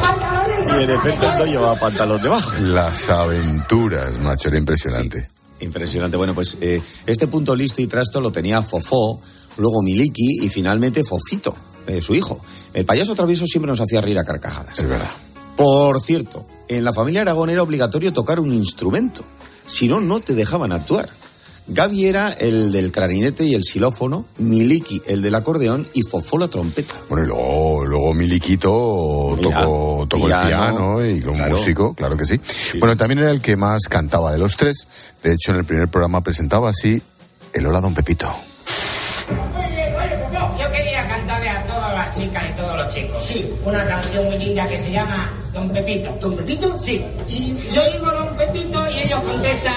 Pantalones. 0.00 0.80
Y 0.80 0.82
en 0.82 0.90
efecto 0.90 1.26
no 1.38 1.44
llevaba 1.44 1.78
pantalón 1.78 2.22
debajo. 2.22 2.50
Las 2.60 3.08
aventuras, 3.08 4.18
macho, 4.18 4.48
era 4.48 4.58
impresionante. 4.58 5.28
Impresionante. 5.60 6.16
Bueno, 6.16 6.34
pues 6.34 6.56
eh, 6.60 6.80
este 7.06 7.26
punto 7.26 7.54
listo 7.54 7.82
y 7.82 7.86
trasto 7.86 8.20
lo 8.20 8.30
tenía 8.30 8.62
Fofó, 8.62 9.20
luego 9.58 9.82
Miliki 9.82 10.44
y 10.44 10.48
finalmente 10.48 11.04
Fofito, 11.04 11.54
eh, 11.86 12.00
su 12.00 12.14
hijo. 12.14 12.40
El 12.74 12.84
payaso 12.84 13.14
travieso 13.14 13.46
siempre 13.46 13.70
nos 13.70 13.80
hacía 13.80 14.00
reír 14.00 14.18
a 14.18 14.24
carcajadas. 14.24 14.78
Es 14.78 14.88
verdad. 14.88 15.10
Por 15.56 16.00
cierto, 16.00 16.46
en 16.68 16.84
la 16.84 16.92
familia 16.92 17.22
Aragón 17.22 17.50
era 17.50 17.62
obligatorio 17.62 18.12
tocar 18.12 18.38
un 18.40 18.52
instrumento. 18.52 19.24
Si 19.66 19.88
no, 19.88 20.00
no 20.00 20.20
te 20.20 20.34
dejaban 20.34 20.72
actuar. 20.72 21.08
Gaby 21.70 22.06
era 22.06 22.30
el 22.32 22.72
del 22.72 22.90
clarinete 22.90 23.44
y 23.44 23.54
el 23.54 23.62
xilófono, 23.62 24.24
Miliki 24.38 25.02
el 25.06 25.20
del 25.20 25.34
acordeón 25.34 25.86
y 25.92 26.02
Fofó 26.02 26.38
la 26.38 26.48
trompeta. 26.48 26.94
Bueno, 27.10 27.24
y 27.24 27.28
luego, 27.28 27.84
luego 27.84 28.14
Miliquito 28.14 29.38
tocó, 29.42 30.06
tocó 30.08 30.28
el 30.28 30.46
piano, 30.46 31.04
y 31.04 31.22
un 31.22 31.34
claro. 31.34 31.56
músico, 31.56 31.92
claro 31.92 32.16
que 32.16 32.24
sí. 32.24 32.40
Bueno, 32.78 32.96
también 32.96 33.18
era 33.18 33.30
el 33.30 33.42
que 33.42 33.56
más 33.56 33.82
cantaba 33.88 34.32
de 34.32 34.38
los 34.38 34.56
tres. 34.56 34.88
De 35.22 35.34
hecho, 35.34 35.50
en 35.50 35.58
el 35.58 35.64
primer 35.64 35.88
programa 35.88 36.22
presentaba 36.22 36.70
así 36.70 37.02
el 37.52 37.66
Hola 37.66 37.82
Don 37.82 37.92
Pepito. 37.92 38.30
Yo 40.58 40.70
quería 40.70 41.06
cantarle 41.06 41.48
a 41.50 41.66
todas 41.66 41.94
las 41.94 42.18
chicas 42.18 42.44
y 42.50 42.56
todos 42.56 42.76
los 42.76 42.94
chicos. 42.94 43.22
Sí, 43.22 43.50
una 43.68 43.86
canción 43.86 44.24
muy 44.24 44.38
linda 44.38 44.66
que 44.66 44.78
se 44.78 44.90
llama 44.90 45.30
Don 45.52 45.68
Pepito. 45.70 46.16
¿Don 46.20 46.34
Pepito? 46.36 46.78
Sí. 46.78 47.04
Y 47.28 47.56
yo 47.72 47.82
digo 47.92 48.10
Don 48.10 48.36
Pepito 48.36 48.90
y 48.90 48.98
ellos 49.00 49.20
contestan, 49.20 49.74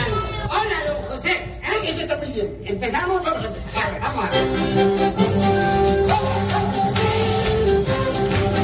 Hola, 0.49 0.75
Don 0.87 0.97
José. 1.15 1.31
¿Eh? 1.31 1.81
¿Qué 1.83 1.93
se 1.93 2.01
está 2.03 2.19
pidiendo? 2.19 2.53
¿Empezamos? 2.65 3.23
Vamos 3.23 3.43
a 3.43 3.47
empezar. 3.47 3.71
Vale, 3.75 3.99
vamos 3.99 4.25
a 4.25 4.29
ver. 4.31 4.41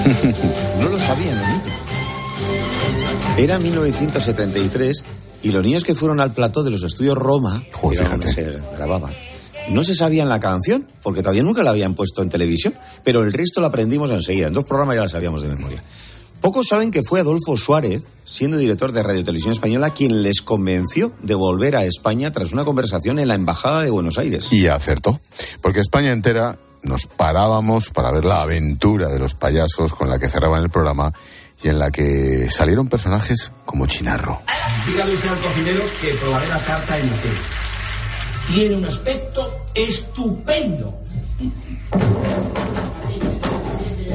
No 0.80 0.90
lo 0.90 1.00
sabían 1.00 1.36
niños. 1.36 1.62
Era 3.38 3.60
1973 3.60 5.04
y 5.44 5.52
los 5.52 5.64
niños 5.64 5.84
que 5.84 5.94
fueron 5.96 6.20
al 6.20 6.32
plató 6.32 6.64
de 6.64 6.72
los 6.72 6.84
estudios 6.84 7.18
Roma, 7.18 7.64
que 7.82 7.96
era 7.96 8.10
donde 8.10 8.32
se 8.32 8.60
grababa, 8.76 9.10
no 9.70 9.84
se 9.84 9.96
sabían 9.96 10.30
la 10.30 10.40
canción, 10.40 10.88
porque 11.04 11.22
todavía 11.22 11.44
nunca 11.44 11.64
la 11.64 11.72
habían 11.72 11.94
puesto 11.94 12.22
en 12.22 12.30
televisión, 12.30 12.74
pero 13.04 13.24
el 13.24 13.34
resto 13.34 13.62
la 13.62 13.68
aprendimos 13.68 14.12
enseguida. 14.12 14.48
En 14.48 14.54
dos 14.54 14.66
programas 14.66 14.96
ya 14.96 15.02
la 15.04 15.10
sabíamos 15.10 15.42
de 15.42 15.50
memoria. 15.50 15.84
Pocos 16.42 16.68
saben 16.68 16.92
que 16.92 17.04
fue 17.04 17.20
Adolfo 17.20 17.58
Suárez, 17.58 18.04
siendo 18.24 18.58
director 18.58 18.92
de 18.92 19.04
Radio 19.04 19.24
Televisión 19.24 19.52
Española, 19.52 19.90
quien 19.90 20.22
les 20.22 20.42
convenció 20.42 21.12
de 21.22 21.36
volver 21.36 21.76
a 21.76 21.84
España 21.84 22.32
tras 22.32 22.54
una 22.54 22.64
conversación 22.64 23.20
en 23.20 23.28
la 23.28 23.36
Embajada 23.36 23.82
de 23.82 23.90
Buenos 23.90 24.18
Aires. 24.18 24.52
Y 24.52 24.68
acertó. 24.68 25.20
Porque 25.62 25.80
España 25.80 26.12
entera 26.12 26.58
nos 26.84 27.08
parábamos 27.08 27.90
para 27.90 28.12
ver 28.12 28.24
la 28.24 28.42
aventura 28.44 29.10
de 29.10 29.20
los 29.20 29.34
payasos 29.34 29.94
con 29.94 30.10
la 30.10 30.20
que 30.20 30.30
cerraban 30.30 30.64
el 30.64 30.70
programa 30.70 31.12
y 31.64 31.70
en 31.70 31.80
la 31.80 31.90
que 31.90 32.50
salieron 32.52 32.88
personajes 32.88 33.52
como 33.66 33.88
Chinarro. 33.88 34.42
Dígale 34.86 35.14
usted 35.14 35.30
al 35.30 35.40
cocinero 35.40 35.82
que 36.00 36.08
probaré 36.14 36.48
la 36.48 36.60
tarta 36.60 36.98
en 37.00 37.06
hotel. 37.08 37.67
Tiene 38.48 38.76
un 38.76 38.86
aspecto 38.86 39.54
estupendo. 39.74 40.94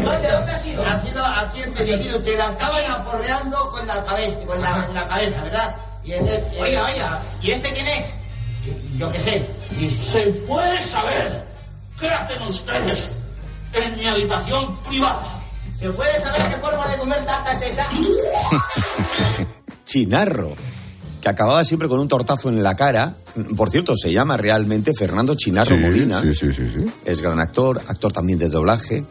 ¿Dónde, 0.05 0.31
dónde 0.31 0.53
ha 0.53 0.59
sido? 0.59 0.85
Ha 0.85 0.99
sido 0.99 1.25
aquí 1.25 1.63
en 1.63 1.75
Medellín. 1.75 2.15
Usted 2.15 2.39
la 2.39 2.51
estaban 2.51 2.91
aporreando 2.91 3.71
con 3.71 3.87
la 3.87 4.03
cabeza, 4.05 4.41
con 4.47 4.61
la, 4.61 4.89
la 4.95 5.07
cabeza, 5.07 5.43
¿verdad? 5.43 5.77
Y 6.05 6.13
en 6.13 6.27
este, 6.27 6.61
oiga, 6.61 6.85
oiga, 6.87 7.23
¿y 7.41 7.51
este 7.53 7.73
quién 7.73 7.87
es? 7.87 8.17
Yo 8.97 9.11
qué 9.13 9.21
sé. 9.21 9.47
Y 9.79 9.91
se 9.91 10.21
puede 10.47 10.83
saber 10.83 11.45
qué 12.01 12.09
hacen 12.09 12.43
ustedes 12.43 13.09
en 13.73 13.97
mi 13.97 14.07
habitación 14.07 14.77
privada. 14.83 15.41
¿Se 15.73 15.91
puede 15.91 16.21
saber 16.21 16.43
qué 16.51 16.57
forma 16.57 16.87
de 16.89 16.99
comer 16.99 17.25
tarta 17.25 17.53
es 17.53 17.63
esa? 17.63 17.89
Chinarro, 19.85 20.55
que 21.23 21.29
acababa 21.29 21.65
siempre 21.65 21.89
con 21.89 22.01
un 22.01 22.09
tortazo 22.09 22.49
en 22.51 22.63
la 22.63 22.75
cara. 22.77 23.15
Por 23.57 23.71
cierto, 23.71 23.97
se 23.97 24.13
llama 24.13 24.37
realmente 24.37 24.93
Fernando 24.93 25.35
Chinarro 25.37 25.77
Sí, 25.77 25.81
Molina. 25.83 26.21
sí, 26.21 26.35
sí, 26.35 26.53
sí, 26.53 26.65
sí. 26.67 26.85
Es 27.05 27.23
gran 27.23 27.41
actor, 27.41 27.81
actor 27.89 28.13
también 28.13 28.39
de 28.39 28.49
doblaje. 28.49 29.05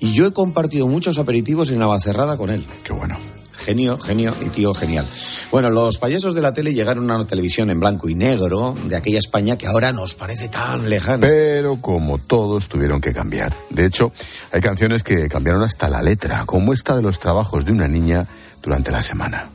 Y 0.00 0.12
yo 0.14 0.26
he 0.26 0.32
compartido 0.32 0.86
muchos 0.86 1.18
aperitivos 1.18 1.70
en 1.70 1.78
Navacerrada 1.78 2.36
con 2.36 2.50
él. 2.50 2.64
Qué 2.84 2.92
bueno. 2.92 3.16
Genio, 3.58 3.98
genio 3.98 4.32
y 4.40 4.48
tío 4.50 4.72
genial. 4.72 5.04
Bueno, 5.50 5.68
los 5.68 5.98
payasos 5.98 6.34
de 6.34 6.40
la 6.40 6.54
tele 6.54 6.72
llegaron 6.72 7.10
a 7.10 7.16
una 7.16 7.26
televisión 7.26 7.68
en 7.70 7.80
blanco 7.80 8.08
y 8.08 8.14
negro 8.14 8.74
de 8.86 8.96
aquella 8.96 9.18
España 9.18 9.58
que 9.58 9.66
ahora 9.66 9.92
nos 9.92 10.14
parece 10.14 10.48
tan 10.48 10.88
lejana. 10.88 11.26
Pero 11.26 11.76
como 11.80 12.16
todos 12.18 12.68
tuvieron 12.68 13.00
que 13.00 13.12
cambiar. 13.12 13.52
De 13.68 13.84
hecho, 13.84 14.12
hay 14.52 14.60
canciones 14.62 15.02
que 15.02 15.28
cambiaron 15.28 15.62
hasta 15.64 15.88
la 15.90 16.00
letra, 16.00 16.44
como 16.46 16.72
esta 16.72 16.96
de 16.96 17.02
los 17.02 17.18
trabajos 17.18 17.64
de 17.66 17.72
una 17.72 17.88
niña 17.88 18.26
durante 18.62 18.90
la 18.92 19.02
semana. 19.02 19.50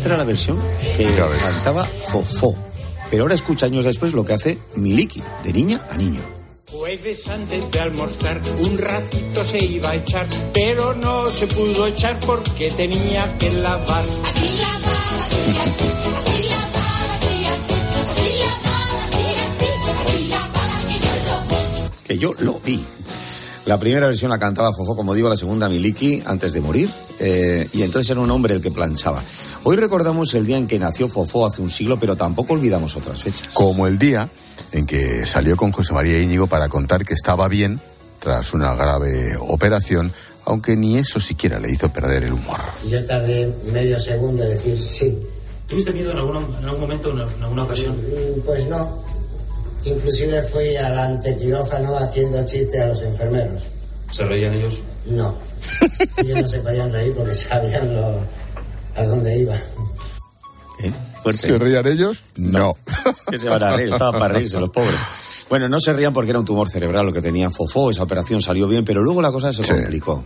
Esta 0.00 0.14
era 0.14 0.16
la 0.16 0.24
versión 0.24 0.58
que 0.96 1.04
cantaba 1.42 1.84
Fofó. 1.84 2.56
Pero 3.10 3.24
ahora 3.24 3.34
escucha 3.34 3.66
años 3.66 3.84
después 3.84 4.14
lo 4.14 4.24
que 4.24 4.32
hace 4.32 4.56
Miliki, 4.76 5.22
de 5.44 5.52
niña 5.52 5.84
a 5.90 5.96
niño. 5.98 6.22
Jueves 6.72 7.28
antes 7.28 7.70
de 7.70 7.80
almorzar, 7.80 8.40
un 8.60 8.78
ratito 8.78 9.44
se 9.44 9.62
iba 9.62 9.90
a 9.90 9.96
echar, 9.96 10.26
pero 10.54 10.94
no 10.94 11.26
se 11.28 11.46
pudo 11.48 11.86
echar 11.86 12.18
porque 12.20 12.70
tenía 12.70 13.36
que 13.36 13.50
lavar. 13.50 14.04
que 22.06 22.18
yo 22.18 22.32
lo 22.38 22.58
vi. 22.60 22.82
La 23.70 23.78
primera 23.78 24.06
versión 24.08 24.32
la 24.32 24.38
cantaba 24.40 24.72
Fofó, 24.72 24.96
como 24.96 25.14
digo, 25.14 25.28
la 25.28 25.36
segunda 25.36 25.68
Miliki 25.68 26.24
antes 26.26 26.52
de 26.54 26.60
morir, 26.60 26.90
eh, 27.20 27.68
y 27.72 27.82
entonces 27.82 28.10
era 28.10 28.18
un 28.18 28.28
hombre 28.28 28.52
el 28.52 28.60
que 28.60 28.72
planchaba. 28.72 29.22
Hoy 29.62 29.76
recordamos 29.76 30.34
el 30.34 30.44
día 30.44 30.56
en 30.56 30.66
que 30.66 30.76
nació 30.80 31.06
Fofó 31.06 31.46
hace 31.46 31.62
un 31.62 31.70
siglo, 31.70 31.96
pero 32.00 32.16
tampoco 32.16 32.54
olvidamos 32.54 32.96
otras 32.96 33.22
fechas. 33.22 33.46
Como 33.54 33.86
el 33.86 33.96
día 33.96 34.28
en 34.72 34.86
que 34.86 35.24
salió 35.24 35.56
con 35.56 35.70
José 35.70 35.92
María 35.92 36.20
Íñigo 36.20 36.48
para 36.48 36.68
contar 36.68 37.04
que 37.04 37.14
estaba 37.14 37.46
bien 37.46 37.78
tras 38.18 38.52
una 38.54 38.74
grave 38.74 39.36
operación, 39.38 40.12
aunque 40.46 40.74
ni 40.76 40.98
eso 40.98 41.20
siquiera 41.20 41.60
le 41.60 41.70
hizo 41.70 41.92
perder 41.92 42.24
el 42.24 42.32
humor. 42.32 42.58
Yo 42.88 43.06
tardé 43.06 43.54
medio 43.72 44.00
segundo 44.00 44.42
en 44.42 44.48
decir 44.48 44.82
sí. 44.82 45.16
¿Tuviste 45.68 45.92
miedo 45.92 46.10
en, 46.10 46.16
alguna- 46.18 46.42
en 46.58 46.64
algún 46.64 46.80
momento, 46.80 47.12
en, 47.12 47.20
en 47.20 47.42
alguna 47.44 47.62
ocasión? 47.62 47.94
Mm, 47.96 48.40
Pues 48.44 48.66
no. 48.66 49.08
Inclusive 49.84 50.42
fui 50.42 50.76
al 50.76 50.98
antequirófano 50.98 51.96
haciendo 51.96 52.44
chistes 52.44 52.80
a 52.80 52.86
los 52.86 53.02
enfermeros. 53.02 53.62
¿Se 54.10 54.24
reían 54.24 54.54
ellos? 54.54 54.80
No. 55.06 55.34
Ellos 56.16 56.42
no 56.42 56.48
se 56.48 56.58
podían 56.60 56.92
reír 56.92 57.14
porque 57.16 57.34
sabían 57.34 57.94
lo, 57.94 58.20
a 58.96 59.02
dónde 59.04 59.38
iba. 59.38 59.54
¿Eh? 60.82 60.92
Fuerte. 61.22 61.48
¿Se 61.48 61.58
reían 61.58 61.86
ellos? 61.86 62.24
No. 62.36 62.76
que 63.30 63.38
se 63.38 63.48
van 63.48 63.62
a 63.62 63.76
reír, 63.76 63.90
estaba 63.90 64.12
para 64.12 64.34
reírse 64.34 64.58
los 64.58 64.70
pobres. 64.70 64.98
Bueno, 65.50 65.68
no 65.68 65.80
se 65.80 65.92
rían 65.92 66.12
porque 66.12 66.30
era 66.30 66.38
un 66.38 66.44
tumor 66.44 66.70
cerebral 66.70 67.06
lo 67.06 67.12
que 67.12 67.20
tenía 67.20 67.50
Fofó, 67.50 67.90
esa 67.90 68.04
operación 68.04 68.40
salió 68.40 68.68
bien, 68.68 68.84
pero 68.84 69.02
luego 69.02 69.20
la 69.20 69.32
cosa 69.32 69.52
se 69.52 69.66
complicó. 69.66 70.22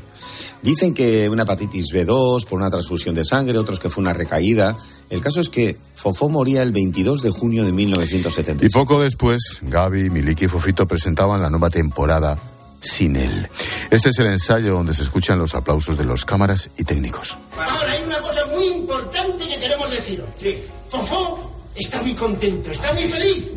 Dicen 0.60 0.92
que 0.92 1.30
una 1.30 1.44
hepatitis 1.44 1.86
B2 1.94 2.44
por 2.46 2.60
una 2.60 2.70
transfusión 2.70 3.14
de 3.14 3.24
sangre, 3.24 3.58
otros 3.58 3.80
que 3.80 3.88
fue 3.88 4.02
una 4.02 4.12
recaída. 4.12 4.76
El 5.10 5.20
caso 5.20 5.40
es 5.40 5.48
que 5.48 5.76
Fofó 5.94 6.28
moría 6.28 6.62
el 6.62 6.72
22 6.72 7.22
de 7.22 7.30
junio 7.30 7.64
de 7.64 7.72
1970. 7.72 8.64
Y 8.66 8.68
poco 8.68 9.00
después, 9.00 9.58
Gaby, 9.62 10.10
Miliki 10.10 10.46
y 10.46 10.48
Fofito 10.48 10.86
presentaban 10.86 11.42
la 11.42 11.50
nueva 11.50 11.70
temporada 11.70 12.38
sin 12.80 13.16
él. 13.16 13.48
Este 13.90 14.10
es 14.10 14.18
el 14.18 14.26
ensayo 14.26 14.74
donde 14.74 14.94
se 14.94 15.02
escuchan 15.02 15.38
los 15.38 15.54
aplausos 15.54 15.96
de 15.96 16.04
los 16.04 16.24
cámaras 16.24 16.70
y 16.76 16.84
técnicos. 16.84 17.36
Ahora 17.56 17.92
hay 17.92 18.02
una 18.04 18.20
cosa 18.20 18.46
muy 18.46 18.66
importante 18.66 19.48
que 19.48 19.58
queremos 19.58 19.90
deciros. 19.90 20.28
Sí. 20.40 20.62
Fofó 20.88 21.52
está 21.74 22.02
muy 22.02 22.14
contento, 22.14 22.70
está 22.70 22.92
muy 22.92 23.04
feliz. 23.04 23.52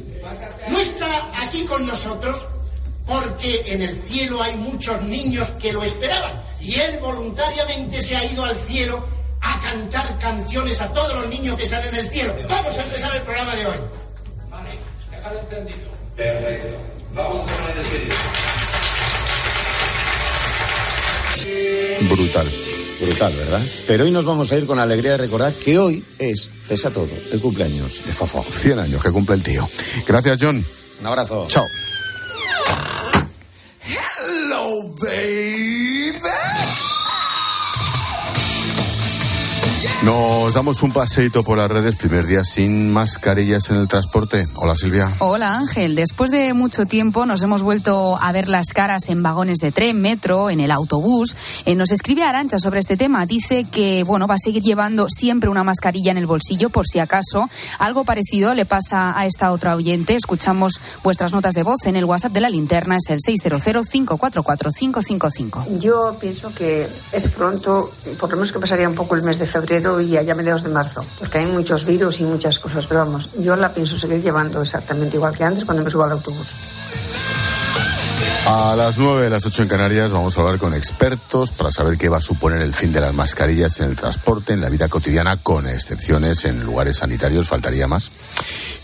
No 0.70 0.80
está 0.80 1.32
aquí 1.44 1.64
con 1.66 1.86
nosotros 1.86 2.38
porque 3.06 3.64
en 3.68 3.82
el 3.82 3.96
cielo 3.96 4.42
hay 4.42 4.58
muchos 4.58 5.02
niños 5.04 5.52
que 5.52 5.72
lo 5.72 5.84
esperaban 5.84 6.42
y 6.60 6.76
él 6.76 7.00
voluntariamente 7.00 8.02
se 8.02 8.18
ha 8.18 8.26
ido 8.26 8.44
al 8.44 8.56
cielo 8.56 9.17
a 9.42 9.60
cantar 9.62 10.20
canciones 10.20 10.82
a 10.82 10.92
todos 10.94 11.14
los 11.16 11.28
niños 11.30 11.58
que 11.58 11.64
están 11.64 11.86
en 11.88 11.96
el 11.96 12.10
cielo. 12.10 12.36
Vamos 12.50 12.78
a 12.78 12.84
empezar 12.84 13.16
el 13.16 13.22
programa 13.22 13.56
de 13.56 13.66
hoy. 13.66 13.78
Vale, 14.50 14.78
déjalo 15.12 15.40
entendido. 15.40 15.90
Perfecto. 16.16 16.78
Vamos 17.14 17.50
a 17.50 17.56
poner 17.56 17.78
el 17.78 17.86
Brutal. 22.10 22.48
Brutal, 23.00 23.34
¿verdad? 23.36 23.62
Pero 23.88 24.04
hoy 24.04 24.12
nos 24.12 24.26
vamos 24.26 24.52
a 24.52 24.58
ir 24.58 24.66
con 24.66 24.80
alegría 24.80 25.12
de 25.12 25.18
recordar 25.18 25.54
que 25.54 25.78
hoy 25.78 26.04
es, 26.18 26.50
pese 26.68 26.88
a 26.88 26.92
todo, 26.92 27.10
el 27.32 27.40
cumpleaños 27.40 28.06
de 28.06 28.14
Fofo. 28.14 28.44
100 28.44 28.80
años 28.80 29.04
que 29.04 29.12
cumple 29.12 29.36
el 29.36 29.44
tío. 29.44 29.70
Gracias, 30.08 30.38
John. 30.42 30.66
Un 31.00 31.06
abrazo. 31.06 31.46
Chao. 31.48 31.64
Hello, 33.82 34.96
baby. 35.02 36.77
Nos 40.08 40.54
damos 40.54 40.84
un 40.84 40.94
paseito 40.94 41.44
por 41.44 41.58
las 41.58 41.70
redes, 41.70 41.98
primer 41.98 42.26
día 42.26 42.46
sin 42.46 42.94
mascarillas 42.94 43.70
en 43.72 43.76
el 43.76 43.90
transporte. 43.90 44.48
Hola 44.56 44.78
Silvia. 44.78 45.14
Hola 45.20 45.58
Ángel, 45.58 45.96
después 45.96 46.32
de 46.32 46.54
mucho 46.54 46.86
tiempo 46.86 47.26
nos 47.26 47.44
hemos 47.44 47.62
vuelto 47.62 48.18
a 48.18 48.32
ver 48.32 48.48
las 48.48 48.68
caras 48.68 49.10
en 49.10 49.22
vagones 49.22 49.58
de 49.58 49.74
tren, 49.74 50.02
metro, 50.02 50.50
en 50.50 50.62
el 50.62 50.72
autobús. 50.72 51.36
Eh, 51.66 51.76
nos 51.76 51.92
escribe 51.92 52.24
Arancha 52.24 52.58
sobre 52.58 52.80
este 52.80 52.96
tema, 52.96 53.26
dice 53.26 53.66
que 53.66 54.06
bueno 54.06 54.28
va 54.28 54.36
a 54.36 54.38
seguir 54.38 54.64
llevando 54.64 55.10
siempre 55.10 55.50
una 55.50 55.66
mascarilla 55.66 56.12
en 56.12 56.18
el 56.18 56.26
bolsillo 56.26 56.70
por 56.70 56.88
si 56.88 57.00
acaso. 57.00 57.50
Algo 57.78 58.06
parecido 58.06 58.54
le 58.54 58.66
pasa 58.66 59.14
a 59.20 59.26
esta 59.26 59.52
otra 59.52 59.76
oyente. 59.76 60.16
Escuchamos 60.16 60.80
vuestras 61.04 61.34
notas 61.34 61.54
de 61.54 61.64
voz 61.64 61.86
en 61.86 61.98
el 61.98 62.06
WhatsApp 62.06 62.32
de 62.32 62.40
la 62.40 62.50
linterna, 62.50 62.96
es 62.96 63.10
el 63.10 63.20
600-544-555. 63.20 65.80
Yo 65.80 66.16
pienso 66.18 66.54
que 66.54 66.88
es 67.12 67.28
pronto, 67.28 67.92
por 68.18 68.30
lo 68.30 68.38
menos 68.38 68.54
que 68.54 68.60
pasaría 68.60 68.88
un 68.88 68.96
poco 68.96 69.16
el 69.16 69.24
mes 69.24 69.38
de 69.38 69.48
febrero 69.48 69.97
y 70.02 70.18
allá 70.18 70.36
mediados 70.36 70.64
de 70.64 70.70
marzo, 70.70 71.04
porque 71.20 71.40
hay 71.40 71.46
muchos 71.46 71.86
virus 71.86 72.20
y 72.20 72.24
muchas 72.24 72.60
cosas, 72.60 72.86
pero 72.88 73.02
vamos, 73.02 73.30
yo 73.40 73.56
la 73.56 73.74
pienso 73.74 73.98
seguir 73.98 74.22
llevando 74.22 74.62
exactamente 74.62 75.18
igual 75.18 75.36
que 75.36 75.44
antes 75.44 75.66
cuando 75.66 75.84
me 75.84 75.90
subo 75.90 76.04
al 76.04 76.12
autobús. 76.12 76.48
A 78.50 78.76
las 78.78 78.98
9, 78.98 79.30
las 79.30 79.46
8 79.46 79.64
en 79.64 79.68
Canarias 79.68 80.10
vamos 80.10 80.38
a 80.38 80.42
hablar 80.42 80.58
con 80.58 80.74
expertos 80.74 81.52
para 81.52 81.70
saber 81.70 81.98
qué 81.98 82.08
va 82.08 82.18
a 82.18 82.22
suponer 82.22 82.62
el 82.62 82.74
fin 82.74 82.94
de 82.94 83.02
las 83.02 83.14
mascarillas 83.14 83.80
en 83.82 83.90
el 83.90 83.98
transporte, 83.98 84.54
en 84.54 84.62
la 84.62 84.70
vida 84.70 84.88
cotidiana, 84.88 85.36
con 85.36 85.68
excepciones 85.68 86.46
en 86.46 86.64
lugares 86.64 86.98
sanitarios, 86.98 87.50
faltaría 87.50 87.88
más. 87.88 88.10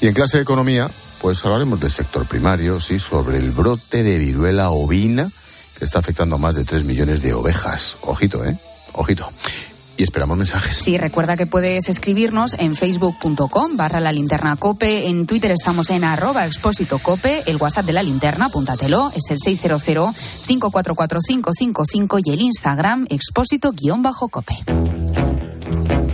Y 0.01 0.07
en 0.07 0.13
clase 0.13 0.35
de 0.37 0.43
economía, 0.43 0.91
pues 1.21 1.45
hablaremos 1.45 1.79
del 1.79 1.91
sector 1.91 2.27
primario, 2.27 2.81
sí, 2.81 2.99
sobre 2.99 3.37
el 3.37 3.51
brote 3.51 4.03
de 4.03 4.17
viruela 4.19 4.69
ovina 4.71 5.31
que 5.79 5.85
está 5.85 5.99
afectando 5.99 6.35
a 6.35 6.39
más 6.39 6.55
de 6.55 6.65
3 6.65 6.83
millones 6.83 7.21
de 7.21 7.33
ovejas. 7.33 7.95
Ojito, 8.01 8.43
¿eh? 8.43 8.57
Ojito 8.91 9.31
esperamos 10.03 10.37
mensajes. 10.37 10.77
Sí, 10.77 10.97
recuerda 10.97 11.37
que 11.37 11.45
puedes 11.45 11.89
escribirnos 11.89 12.53
en 12.53 12.75
facebook.com 12.75 13.77
barra 13.77 13.99
la 13.99 14.11
linterna 14.11 14.55
cope, 14.55 15.07
en 15.07 15.25
Twitter 15.25 15.51
estamos 15.51 15.89
en 15.89 16.03
arroba 16.03 16.45
expósito 16.45 16.99
cope, 16.99 17.41
el 17.47 17.57
WhatsApp 17.57 17.85
de 17.85 17.93
la 17.93 18.03
linterna, 18.03 18.45
apúntatelo, 18.45 19.11
es 19.15 19.29
el 19.29 19.39
600-544-555 19.39 22.21
y 22.23 22.31
el 22.31 22.41
Instagram 22.41 23.05
expósito 23.09 23.71
guion 23.71 24.01
bajo 24.01 24.29
cope. 24.29 24.57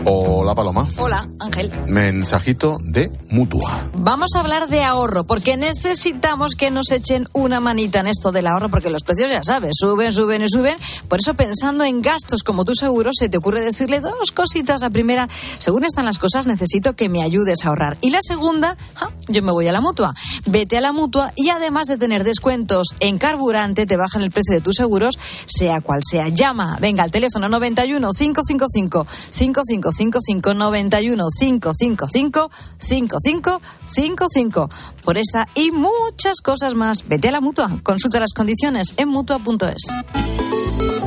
Hola 0.05 0.55
Paloma. 0.55 0.87
Hola 0.97 1.27
Ángel. 1.39 1.71
Mensajito 1.87 2.77
de 2.81 3.11
mutua. 3.29 3.89
Vamos 3.93 4.29
a 4.35 4.39
hablar 4.39 4.69
de 4.69 4.83
ahorro 4.83 5.25
porque 5.25 5.57
necesitamos 5.57 6.55
que 6.55 6.71
nos 6.71 6.91
echen 6.91 7.27
una 7.33 7.59
manita 7.59 7.99
en 7.99 8.07
esto 8.07 8.31
del 8.31 8.47
ahorro 8.47 8.69
porque 8.69 8.89
los 8.89 9.03
precios 9.03 9.29
ya 9.29 9.43
sabes, 9.43 9.73
suben, 9.77 10.13
suben 10.13 10.41
y 10.41 10.49
suben. 10.49 10.77
Por 11.09 11.19
eso 11.19 11.33
pensando 11.33 11.83
en 11.83 12.01
gastos 12.01 12.43
como 12.43 12.63
tu 12.63 12.75
seguro 12.75 13.11
se 13.13 13.27
te 13.27 13.37
ocurre 13.37 13.61
decirle 13.61 13.99
dos 13.99 14.31
cositas. 14.31 14.79
La 14.79 14.89
primera, 14.89 15.27
según 15.57 15.83
están 15.83 16.05
las 16.05 16.17
cosas 16.17 16.47
necesito 16.47 16.95
que 16.95 17.09
me 17.09 17.21
ayudes 17.21 17.65
a 17.65 17.69
ahorrar. 17.69 17.97
Y 17.99 18.11
la 18.11 18.21
segunda, 18.21 18.77
ah, 18.95 19.09
yo 19.27 19.43
me 19.43 19.51
voy 19.51 19.67
a 19.67 19.73
la 19.73 19.81
mutua. 19.81 20.13
Vete 20.45 20.77
a 20.77 20.81
la 20.81 20.93
mutua 20.93 21.33
y 21.35 21.49
además 21.49 21.87
de 21.87 21.97
tener 21.97 22.23
descuentos 22.23 22.95
en 23.01 23.17
carburante 23.17 23.85
te 23.85 23.97
bajan 23.97 24.21
el 24.21 24.31
precio 24.31 24.55
de 24.55 24.61
tus 24.61 24.77
seguros 24.77 25.19
sea 25.45 25.81
cual 25.81 26.01
sea. 26.09 26.29
Llama, 26.29 26.77
venga 26.79 27.03
al 27.03 27.11
teléfono 27.11 27.49
91 27.49 28.09
555 28.17 29.05
555 29.29 29.88
5591 29.91 31.25
555 31.37 32.51
5555 32.77 34.69
por 35.03 35.17
esta 35.17 35.47
y 35.55 35.71
muchas 35.71 36.41
cosas 36.41 36.75
más. 36.75 37.07
Vete 37.07 37.29
a 37.29 37.31
la 37.31 37.41
mutua, 37.41 37.79
consulta 37.83 38.19
las 38.19 38.33
condiciones 38.33 38.93
en 38.97 39.09
mutua.es. 39.09 39.83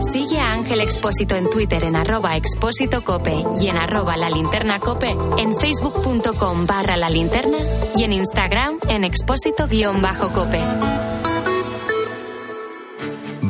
Sigue 0.02 0.38
a 0.38 0.52
Ángel 0.52 0.80
Expósito 0.80 1.36
en 1.36 1.48
Twitter 1.48 1.84
en 1.84 1.96
arroba 1.96 2.36
expósito 2.36 3.04
cope 3.04 3.44
y 3.60 3.68
en 3.68 3.76
arroba 3.76 4.16
la 4.16 4.30
linterna 4.30 4.80
cope, 4.80 5.16
en 5.38 5.54
facebook.com 5.54 6.66
barra 6.66 6.96
la 6.96 7.08
linterna 7.08 7.56
y 7.96 8.04
en 8.04 8.12
Instagram 8.12 8.78
en 8.88 9.04
expósito 9.04 9.68
guion 9.68 10.02
bajo 10.02 10.30
cope. 10.32 10.60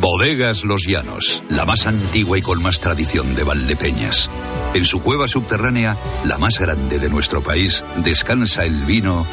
Bodegas 0.03 0.65
Los 0.65 0.85
Llanos, 0.85 1.45
la 1.49 1.65
más 1.65 1.87
antigua 1.87 2.37
y 2.37 2.43
con 2.43 2.61
más 2.61 2.81
tradición 2.81 3.37
de 3.37 3.45
Valdepeñas. 3.45 4.29
En 4.75 4.85
su 4.85 5.01
cueva 5.01 5.29
subterránea, 5.29 5.97
la 6.25 6.38
más 6.38 6.59
grande 6.59 6.99
de 6.99 7.09
nuestro 7.09 7.41
país, 7.41 7.85
descansa 7.99 8.65
el 8.65 8.85
vino 8.85 9.25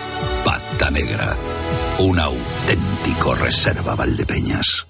Pata 0.46 0.92
Negra, 0.92 1.36
un 1.98 2.20
auténtico 2.20 3.34
reserva 3.34 3.96
Valdepeñas. 3.96 4.86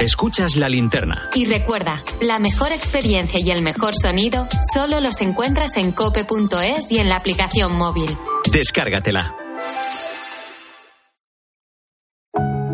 Escuchas 0.00 0.56
la 0.56 0.68
linterna. 0.68 1.30
Y 1.34 1.44
recuerda, 1.44 2.02
la 2.20 2.40
mejor 2.40 2.72
experiencia 2.72 3.38
y 3.38 3.52
el 3.52 3.62
mejor 3.62 3.94
sonido 3.94 4.48
solo 4.74 4.98
los 4.98 5.20
encuentras 5.20 5.76
en 5.76 5.92
cope.es 5.92 6.90
y 6.90 6.98
en 6.98 7.08
la 7.08 7.18
aplicación 7.18 7.76
móvil. 7.76 8.10
Descárgatela. 8.50 9.36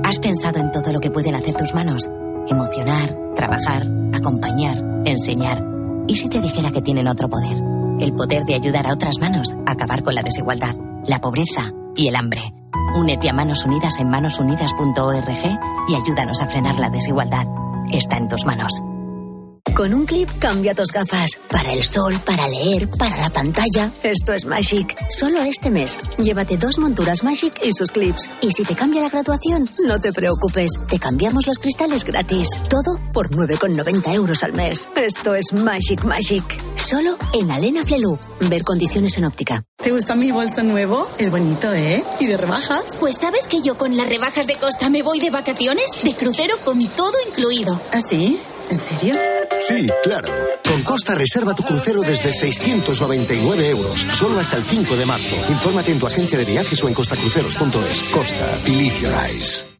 ¿Has 0.08 0.20
pensado 0.20 0.58
en 0.58 0.72
todo 0.72 0.90
lo 0.90 1.00
que 1.00 1.10
pueden 1.10 1.34
hacer 1.34 1.54
tus 1.54 1.74
manos? 1.74 2.10
Emocionar, 2.48 3.14
trabajar, 3.36 3.82
acompañar, 4.14 4.82
enseñar. 5.04 5.62
¿Y 6.06 6.16
si 6.16 6.30
te 6.30 6.40
dijera 6.40 6.70
que 6.70 6.80
tienen 6.80 7.08
otro 7.08 7.28
poder? 7.28 7.62
El 8.00 8.14
poder 8.14 8.44
de 8.44 8.54
ayudar 8.54 8.86
a 8.86 8.94
otras 8.94 9.18
manos 9.18 9.54
a 9.66 9.72
acabar 9.72 10.02
con 10.02 10.14
la 10.14 10.22
desigualdad, 10.22 10.74
la 11.04 11.18
pobreza 11.18 11.74
y 11.94 12.08
el 12.08 12.16
hambre. 12.16 12.40
Únete 12.96 13.28
a 13.28 13.34
Manos 13.34 13.66
Unidas 13.66 14.00
en 14.00 14.08
manosunidas.org 14.08 15.28
y 15.88 15.94
ayúdanos 15.94 16.40
a 16.40 16.46
frenar 16.46 16.78
la 16.78 16.88
desigualdad. 16.88 17.44
Está 17.92 18.16
en 18.16 18.28
tus 18.28 18.46
manos. 18.46 18.82
Con 19.78 19.94
un 19.94 20.04
clip 20.06 20.28
cambia 20.40 20.74
tus 20.74 20.90
gafas. 20.90 21.38
Para 21.48 21.72
el 21.72 21.84
sol, 21.84 22.20
para 22.26 22.48
leer, 22.48 22.88
para 22.98 23.16
la 23.16 23.28
pantalla. 23.28 23.92
Esto 24.02 24.32
es 24.32 24.44
Magic. 24.44 24.96
Solo 25.08 25.40
este 25.42 25.70
mes. 25.70 25.96
Llévate 26.18 26.56
dos 26.56 26.80
monturas 26.80 27.22
Magic 27.22 27.54
y 27.62 27.72
sus 27.72 27.92
clips. 27.92 28.28
Y 28.40 28.50
si 28.50 28.64
te 28.64 28.74
cambia 28.74 29.02
la 29.02 29.08
graduación, 29.08 29.64
no 29.86 30.00
te 30.00 30.12
preocupes. 30.12 30.72
Te 30.90 30.98
cambiamos 30.98 31.46
los 31.46 31.60
cristales 31.60 32.02
gratis. 32.02 32.48
Todo 32.68 32.98
por 33.12 33.30
9,90 33.30 34.14
euros 34.14 34.42
al 34.42 34.52
mes. 34.52 34.88
Esto 34.96 35.34
es 35.34 35.52
Magic 35.52 36.02
Magic. 36.02 36.42
Solo 36.74 37.16
en 37.32 37.48
Alena 37.52 37.84
Flelu. 37.84 38.18
Ver 38.50 38.64
condiciones 38.64 39.16
en 39.18 39.26
óptica. 39.26 39.62
¿Te 39.80 39.92
gusta 39.92 40.16
mi 40.16 40.32
bolso 40.32 40.64
nuevo? 40.64 41.06
Es 41.18 41.30
bonito, 41.30 41.72
¿eh? 41.72 42.02
¿Y 42.18 42.26
de 42.26 42.36
rebajas? 42.36 42.96
Pues 42.98 43.18
sabes 43.18 43.46
que 43.46 43.62
yo 43.62 43.78
con 43.78 43.96
las 43.96 44.08
rebajas 44.08 44.48
de 44.48 44.56
Costa 44.56 44.88
me 44.88 45.04
voy 45.04 45.20
de 45.20 45.30
vacaciones, 45.30 46.02
de 46.02 46.14
crucero 46.14 46.56
con 46.64 46.84
todo 46.84 47.14
incluido. 47.28 47.80
¿Ah, 47.92 48.00
sí? 48.00 48.40
¿En 48.70 48.78
serio? 48.78 49.14
Sí, 49.60 49.88
claro. 50.02 50.28
Con 50.64 50.82
Costa 50.82 51.14
reserva 51.14 51.54
tu 51.54 51.62
crucero 51.62 52.02
desde 52.02 52.32
699 52.32 53.68
euros, 53.68 54.06
solo 54.12 54.38
hasta 54.38 54.56
el 54.56 54.64
5 54.64 54.96
de 54.96 55.06
marzo. 55.06 55.36
Infórmate 55.48 55.92
en 55.92 55.98
tu 55.98 56.06
agencia 56.06 56.38
de 56.38 56.44
viajes 56.44 56.82
o 56.84 56.88
en 56.88 56.94
costacruceros.es. 56.94 58.02
Costa, 58.04 58.58
eyes. 58.66 59.77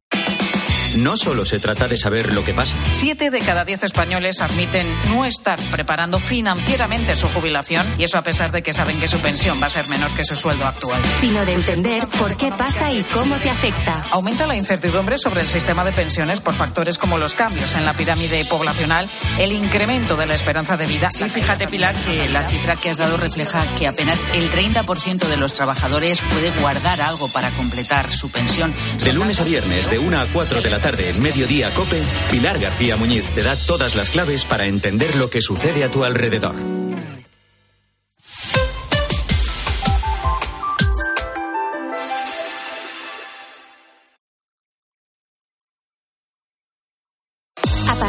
No 0.97 1.17
solo 1.17 1.45
se 1.45 1.59
trata 1.59 1.87
de 1.87 1.97
saber 1.97 2.33
lo 2.33 2.45
que 2.45 2.55
pasa. 2.55 2.77
Siete 2.93 3.31
de 3.31 3.41
cada 3.41 3.65
diez 3.65 3.83
españoles 3.83 4.41
admiten 4.41 4.87
no 5.09 5.25
estar 5.25 5.59
preparando 5.71 6.19
financieramente 6.19 7.15
su 7.15 7.29
jubilación 7.29 7.87
y 7.99 8.05
eso 8.05 8.19
a 8.19 8.23
pesar 8.23 8.53
de 8.53 8.63
que 8.63 8.73
saben 8.73 8.99
que 8.99 9.09
su 9.09 9.19
pensión 9.19 9.61
va 9.63 9.67
a 9.67 9.71
ser 9.71 9.87
menor 9.89 10.11
que 10.13 10.25
su 10.25 10.35
sueldo 10.35 10.67
actual. 10.67 11.01
Sino 11.21 11.45
de 11.45 11.53
entender 11.53 12.07
por 12.19 12.37
qué 12.37 12.51
pasa 12.53 12.93
y 12.93 13.03
cómo 13.03 13.37
te 13.39 13.51
afecta. 13.51 14.03
Aumenta 14.11 14.47
la 14.47 14.57
incertidumbre 14.57 15.19
sobre 15.19 15.43
el 15.43 15.49
sistema 15.49 15.85
de 15.85 15.93
pensiones 15.93 16.41
por 16.41 16.55
factores 16.55 16.99
como 16.99 17.19
los 17.19 17.35
cambios 17.35 17.75
en 17.75 17.85
la 17.85 17.93
pirámide 17.93 18.45
poblacional, 18.47 19.09
el 19.39 19.53
incremento 19.53 20.17
de 20.17 20.27
la 20.27 20.35
esperanza 20.35 20.77
de 20.77 20.87
vida. 20.87 21.11
Sí, 21.11 21.29
fíjate 21.29 21.69
Pilar 21.69 21.95
que 21.95 22.29
la 22.29 22.49
cifra 22.49 22.77
que 22.77 22.91
has 22.91 22.97
dado 22.97 23.17
refleja 23.17 23.75
que 23.75 23.87
apenas 23.87 24.25
el 24.33 24.51
30% 24.51 25.27
de 25.27 25.37
los 25.37 25.53
trabajadores 25.53 26.23
puede 26.23 26.51
guardar 26.61 27.01
algo 27.01 27.29
para 27.33 27.51
completar 27.51 28.11
su 28.11 28.31
pensión. 28.31 28.75
De 29.05 29.13
lunes 29.13 29.41
a 29.41 29.45
viernes, 29.45 29.91
de 29.91 29.99
1 29.99 30.19
a 30.19 30.27
4 30.27 30.63
de 30.63 30.71
tarde 30.79 31.11
en 31.11 31.23
Mediodía 31.23 31.71
Cope, 31.75 32.03
Pilar 32.31 32.59
García 32.59 32.97
Muñiz 32.97 33.31
te 33.35 33.43
da 33.43 33.55
todas 33.67 33.97
las 33.97 34.11
claves 34.11 34.45
para 34.45 34.67
entender 34.67 35.17
lo 35.17 35.31
que 35.31 35.43
sucede 35.43 35.85
a 35.85 35.91
tu 35.91 36.05
alrededor. 36.05 36.78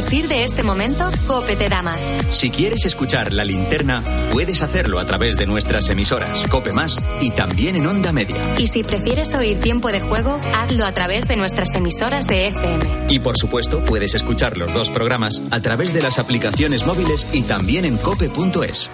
Partir 0.09 0.27
de 0.27 0.43
este 0.43 0.63
momento, 0.63 1.07
Cope 1.27 1.55
te 1.55 1.69
da 1.69 1.83
más. 1.83 1.99
Si 2.31 2.49
quieres 2.49 2.83
escuchar 2.85 3.31
la 3.31 3.43
linterna, 3.43 4.03
puedes 4.31 4.63
hacerlo 4.63 4.97
a 4.97 5.05
través 5.05 5.37
de 5.37 5.45
nuestras 5.45 5.87
emisoras 5.89 6.47
Cope 6.47 6.71
Más 6.71 6.99
y 7.21 7.29
también 7.29 7.75
en 7.75 7.85
Onda 7.85 8.11
Media. 8.11 8.35
Y 8.57 8.65
si 8.65 8.81
prefieres 8.81 9.35
oír 9.35 9.59
tiempo 9.59 9.89
de 9.89 9.99
juego, 9.99 10.39
hazlo 10.51 10.85
a 10.85 10.93
través 10.93 11.27
de 11.27 11.35
nuestras 11.35 11.75
emisoras 11.75 12.25
de 12.25 12.47
FM. 12.47 12.83
Y 13.09 13.19
por 13.19 13.37
supuesto, 13.37 13.83
puedes 13.85 14.15
escuchar 14.15 14.57
los 14.57 14.73
dos 14.73 14.89
programas 14.89 15.43
a 15.51 15.59
través 15.59 15.93
de 15.93 16.01
las 16.01 16.17
aplicaciones 16.17 16.87
móviles 16.87 17.27
y 17.31 17.43
también 17.43 17.85
en 17.85 17.95
cope.es. 17.99 18.89